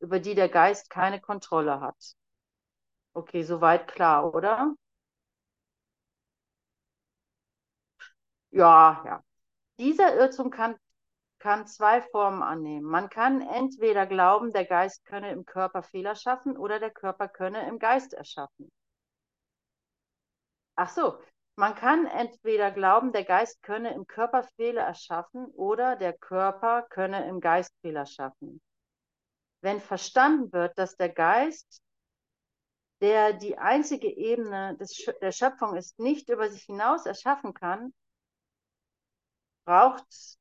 [0.00, 2.16] über die der Geist keine Kontrolle hat.
[3.14, 4.74] Okay, soweit klar, oder?
[8.50, 9.22] Ja, ja.
[9.78, 10.76] Dieser Irrtum kann,
[11.38, 12.86] kann zwei Formen annehmen.
[12.86, 17.68] Man kann entweder glauben, der Geist könne im Körper Fehler schaffen oder der Körper könne
[17.68, 18.70] im Geist erschaffen.
[20.76, 21.18] Ach so,
[21.60, 27.28] man kann entweder glauben, der Geist könne im Körper Fehler erschaffen oder der Körper könne
[27.28, 28.62] im Geist Fehler schaffen.
[29.60, 31.82] Wenn verstanden wird, dass der Geist,
[33.02, 37.92] der die einzige Ebene des, der Schöpfung ist, nicht über sich hinaus erschaffen kann,
[39.66, 40.38] braucht,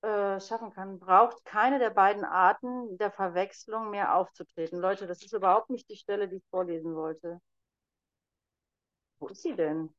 [0.00, 4.80] äh, schaffen kann, braucht keine der beiden Arten der Verwechslung mehr aufzutreten.
[4.80, 7.38] Leute, das ist überhaupt nicht die Stelle, die ich vorlesen wollte.
[9.18, 9.94] Wo ist sie denn?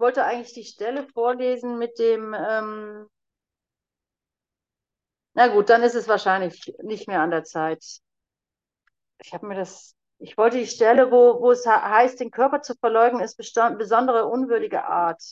[0.00, 3.08] Wollte eigentlich die Stelle vorlesen mit dem, ähm,
[5.34, 8.00] na gut, dann ist es wahrscheinlich nicht mehr an der Zeit.
[9.22, 12.74] Ich habe mir das, ich wollte die Stelle, wo, wo es heißt, den Körper zu
[12.76, 15.22] verleugnen, ist besondere unwürdige Art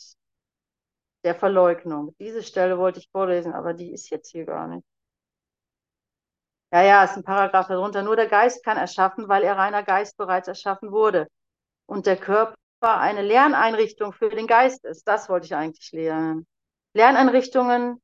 [1.23, 2.13] der Verleugnung.
[2.19, 4.85] Diese Stelle wollte ich vorlesen, aber die ist jetzt hier gar nicht.
[6.71, 8.03] Ja, ja, ist ein Paragraph darunter.
[8.03, 11.27] Nur der Geist kann erschaffen, weil er reiner Geist bereits erschaffen wurde.
[11.87, 15.07] Und der Körper eine Lerneinrichtung für den Geist ist.
[15.07, 16.47] Das wollte ich eigentlich lernen.
[16.93, 18.01] Lerneinrichtungen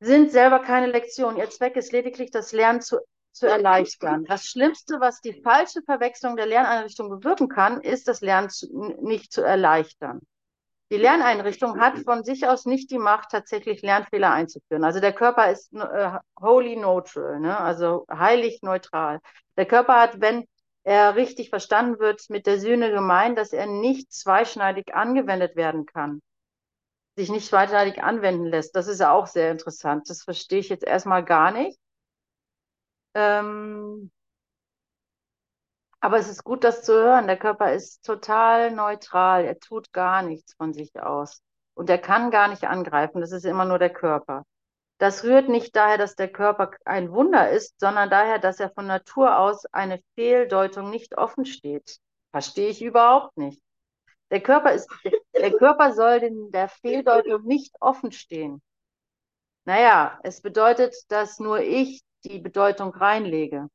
[0.00, 1.36] sind selber keine Lektion.
[1.36, 2.98] Ihr Zweck ist lediglich, das Lernen zu,
[3.32, 4.24] zu erleichtern.
[4.24, 8.66] Das Schlimmste, was die falsche Verwechslung der Lerneinrichtung bewirken kann, ist, das Lernen zu,
[9.02, 10.20] nicht zu erleichtern.
[10.90, 14.82] Die Lerneinrichtung hat von sich aus nicht die Macht, tatsächlich Lernfehler einzuführen.
[14.82, 17.56] Also der Körper ist äh, holy neutral, ne?
[17.56, 19.20] also heilig neutral.
[19.56, 20.48] Der Körper hat, wenn
[20.84, 26.20] er richtig verstanden wird, mit der Sühne gemeint, dass er nicht zweischneidig angewendet werden kann,
[27.16, 28.74] sich nicht zweischneidig anwenden lässt.
[28.76, 30.08] Das ist ja auch sehr interessant.
[30.10, 31.78] Das verstehe ich jetzt erstmal gar nicht.
[33.14, 34.10] Ähm,
[36.00, 37.26] aber es ist gut, das zu hören.
[37.26, 39.44] Der Körper ist total neutral.
[39.44, 41.42] Er tut gar nichts von sich aus.
[41.74, 43.20] Und er kann gar nicht angreifen.
[43.20, 44.44] Das ist immer nur der Körper.
[45.00, 48.86] Das rührt nicht daher, dass der Körper ein Wunder ist, sondern daher, dass er von
[48.86, 51.96] Natur aus eine Fehldeutung nicht offen steht.
[52.32, 53.62] Verstehe ich überhaupt nicht.
[54.30, 54.90] Der Körper, ist,
[55.34, 58.60] der Körper soll in der Fehldeutung nicht offen stehen.
[59.64, 63.70] Naja, es bedeutet, dass nur ich die Bedeutung reinlege.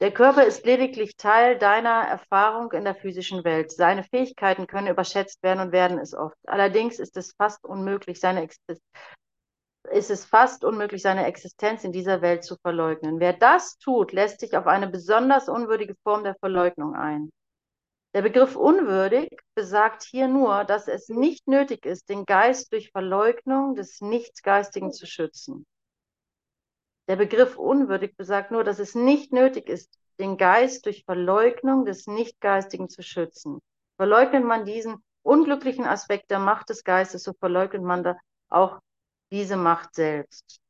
[0.00, 3.72] Der Körper ist lediglich Teil deiner Erfahrung in der physischen Welt.
[3.72, 6.38] Seine Fähigkeiten können überschätzt werden und werden es oft.
[6.46, 8.80] Allerdings ist es fast unmöglich, seine Existenz
[9.90, 13.20] ist es fast unmöglich, seine Existenz in dieser Welt zu verleugnen.
[13.20, 17.30] Wer das tut, lässt sich auf eine besonders unwürdige Form der Verleugnung ein.
[18.14, 23.74] Der Begriff unwürdig besagt hier nur, dass es nicht nötig ist, den Geist durch Verleugnung
[23.74, 25.66] des Nichtgeistigen zu schützen.
[27.08, 32.06] Der Begriff unwürdig besagt nur, dass es nicht nötig ist, den Geist durch Verleugnung des
[32.06, 33.60] Nichtgeistigen zu schützen.
[33.96, 38.16] Verleugnet man diesen unglücklichen Aspekt der Macht des Geistes, so verleugnet man da
[38.50, 38.80] auch
[39.32, 40.60] diese Macht selbst.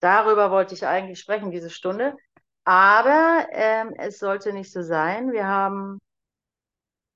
[0.00, 2.16] Darüber wollte ich eigentlich sprechen, diese Stunde.
[2.64, 5.32] Aber ähm, es sollte nicht so sein.
[5.32, 6.00] Wir haben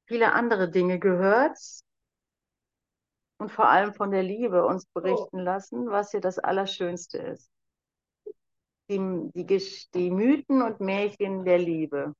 [0.07, 1.59] viele andere Dinge gehört
[3.39, 7.51] und vor allem von der Liebe uns berichten lassen, was hier das Allerschönste ist.
[8.91, 8.99] Die,
[9.35, 9.63] die,
[9.95, 12.15] die Mythen und Märchen der Liebe.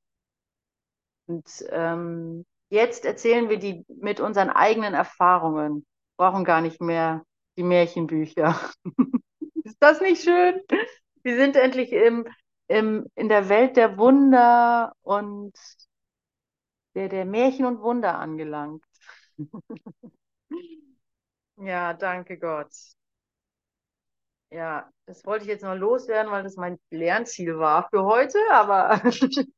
[1.27, 5.87] Und ähm, jetzt erzählen wir die mit unseren eigenen Erfahrungen.
[6.17, 7.23] Brauchen gar nicht mehr
[7.57, 8.59] die Märchenbücher.
[9.65, 10.61] Ist das nicht schön?
[11.23, 12.27] Wir sind endlich im,
[12.69, 15.53] im, in der Welt der Wunder und
[16.95, 18.85] der, der Märchen und Wunder angelangt.
[21.57, 22.73] ja, danke Gott.
[24.51, 29.01] Ja, das wollte ich jetzt noch loswerden, weil das mein Lernziel war für heute, aber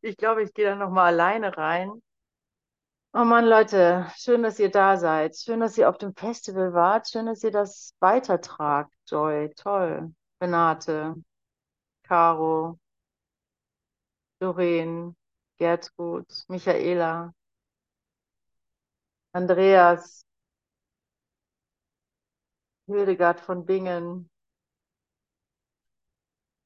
[0.00, 1.90] ich glaube, ich gehe da nochmal alleine rein.
[3.14, 5.36] Oh Mann, Leute, schön, dass ihr da seid.
[5.36, 7.08] Schön, dass ihr auf dem Festival wart.
[7.10, 8.90] Schön, dass ihr das weitertragt.
[9.06, 10.14] Joy, toll.
[10.40, 11.14] Renate,
[12.04, 12.78] Caro,
[14.40, 15.16] Doreen,
[15.58, 17.32] Gertrud, Michaela,
[19.34, 20.24] Andreas,
[22.94, 24.30] Hildegard von Bingen.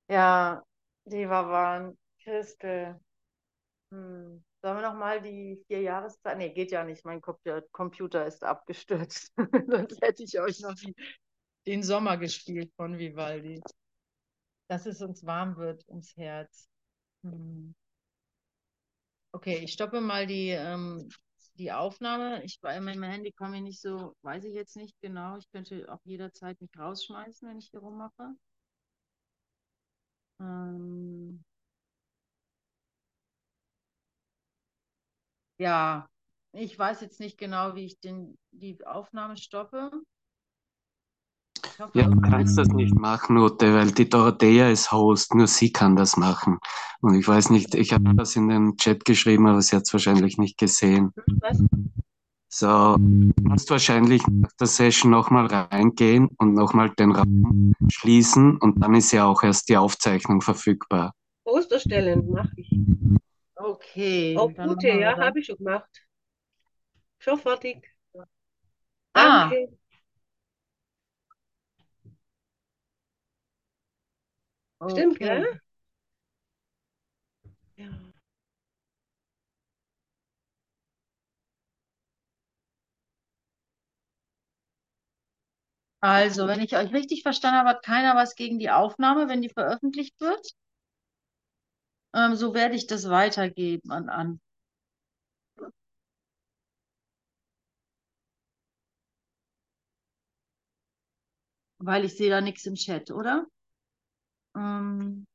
[0.08, 0.62] Ja,
[1.04, 3.00] die waren Christel.
[3.90, 4.44] Hm.
[4.62, 6.38] Sollen wir nochmal die vier Jahreszeit?
[6.38, 7.04] Nee, geht ja nicht.
[7.04, 9.32] Mein Computer ist abgestürzt.
[9.68, 10.94] Sonst hätte ich euch noch die,
[11.66, 13.62] den Sommer gespielt von Vivaldi.
[14.68, 16.68] Dass es uns warm wird ums Herz.
[17.22, 17.74] Hm.
[19.32, 21.08] Okay, ich stoppe mal die, ähm,
[21.56, 22.42] die Aufnahme.
[22.44, 25.36] Ich bei meinem Handy komme ich nicht so, weiß ich jetzt nicht genau.
[25.38, 28.34] Ich könnte auch jederzeit mich rausschmeißen, wenn ich hier rummache.
[30.40, 31.44] Ähm,
[35.58, 36.08] Ja,
[36.52, 39.90] ich weiß jetzt nicht genau, wie ich den, die Aufnahme stoppe.
[41.94, 45.96] Ja, du kannst das nicht machen, Ute, weil die Dorothea ist Host, nur sie kann
[45.96, 46.58] das machen.
[47.00, 49.92] Und ich weiß nicht, ich habe das in den Chat geschrieben, aber sie hat es
[49.92, 51.12] wahrscheinlich nicht gesehen.
[51.40, 51.62] Was?
[52.48, 58.82] So, du musst wahrscheinlich nach der Session nochmal reingehen und nochmal den Raum schließen und
[58.82, 61.12] dann ist ja auch erst die Aufzeichnung verfügbar.
[61.44, 62.70] Post erstellen, mache ich.
[63.56, 64.36] Okay.
[64.38, 66.06] Auch gute, ja, habe ich schon gemacht.
[67.18, 67.90] Schon fertig.
[69.12, 69.50] Ah.
[69.50, 69.76] Danke.
[74.84, 75.28] Stimmt, Okay.
[75.28, 75.60] gell?
[77.76, 77.86] Ja.
[86.00, 89.50] Also, wenn ich euch richtig verstanden habe, hat keiner was gegen die Aufnahme, wenn die
[89.50, 90.54] veröffentlicht wird.
[92.16, 94.40] Ähm, so werde ich das weitergeben an, an.
[101.78, 103.46] Weil ich sehe da nichts im Chat, oder?
[104.56, 105.26] Ähm,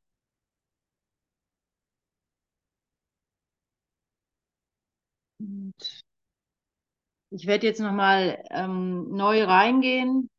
[7.29, 10.29] ich werde jetzt nochmal ähm, neu reingehen.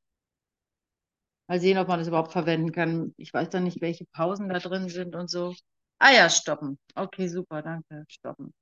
[1.49, 3.15] Mal sehen, ob man das überhaupt verwenden kann.
[3.17, 5.55] Ich weiß dann nicht, welche Pausen da drin sind und so.
[5.99, 6.79] Ah ja, stoppen.
[6.95, 8.05] Okay, super, danke.
[8.09, 8.53] Stoppen.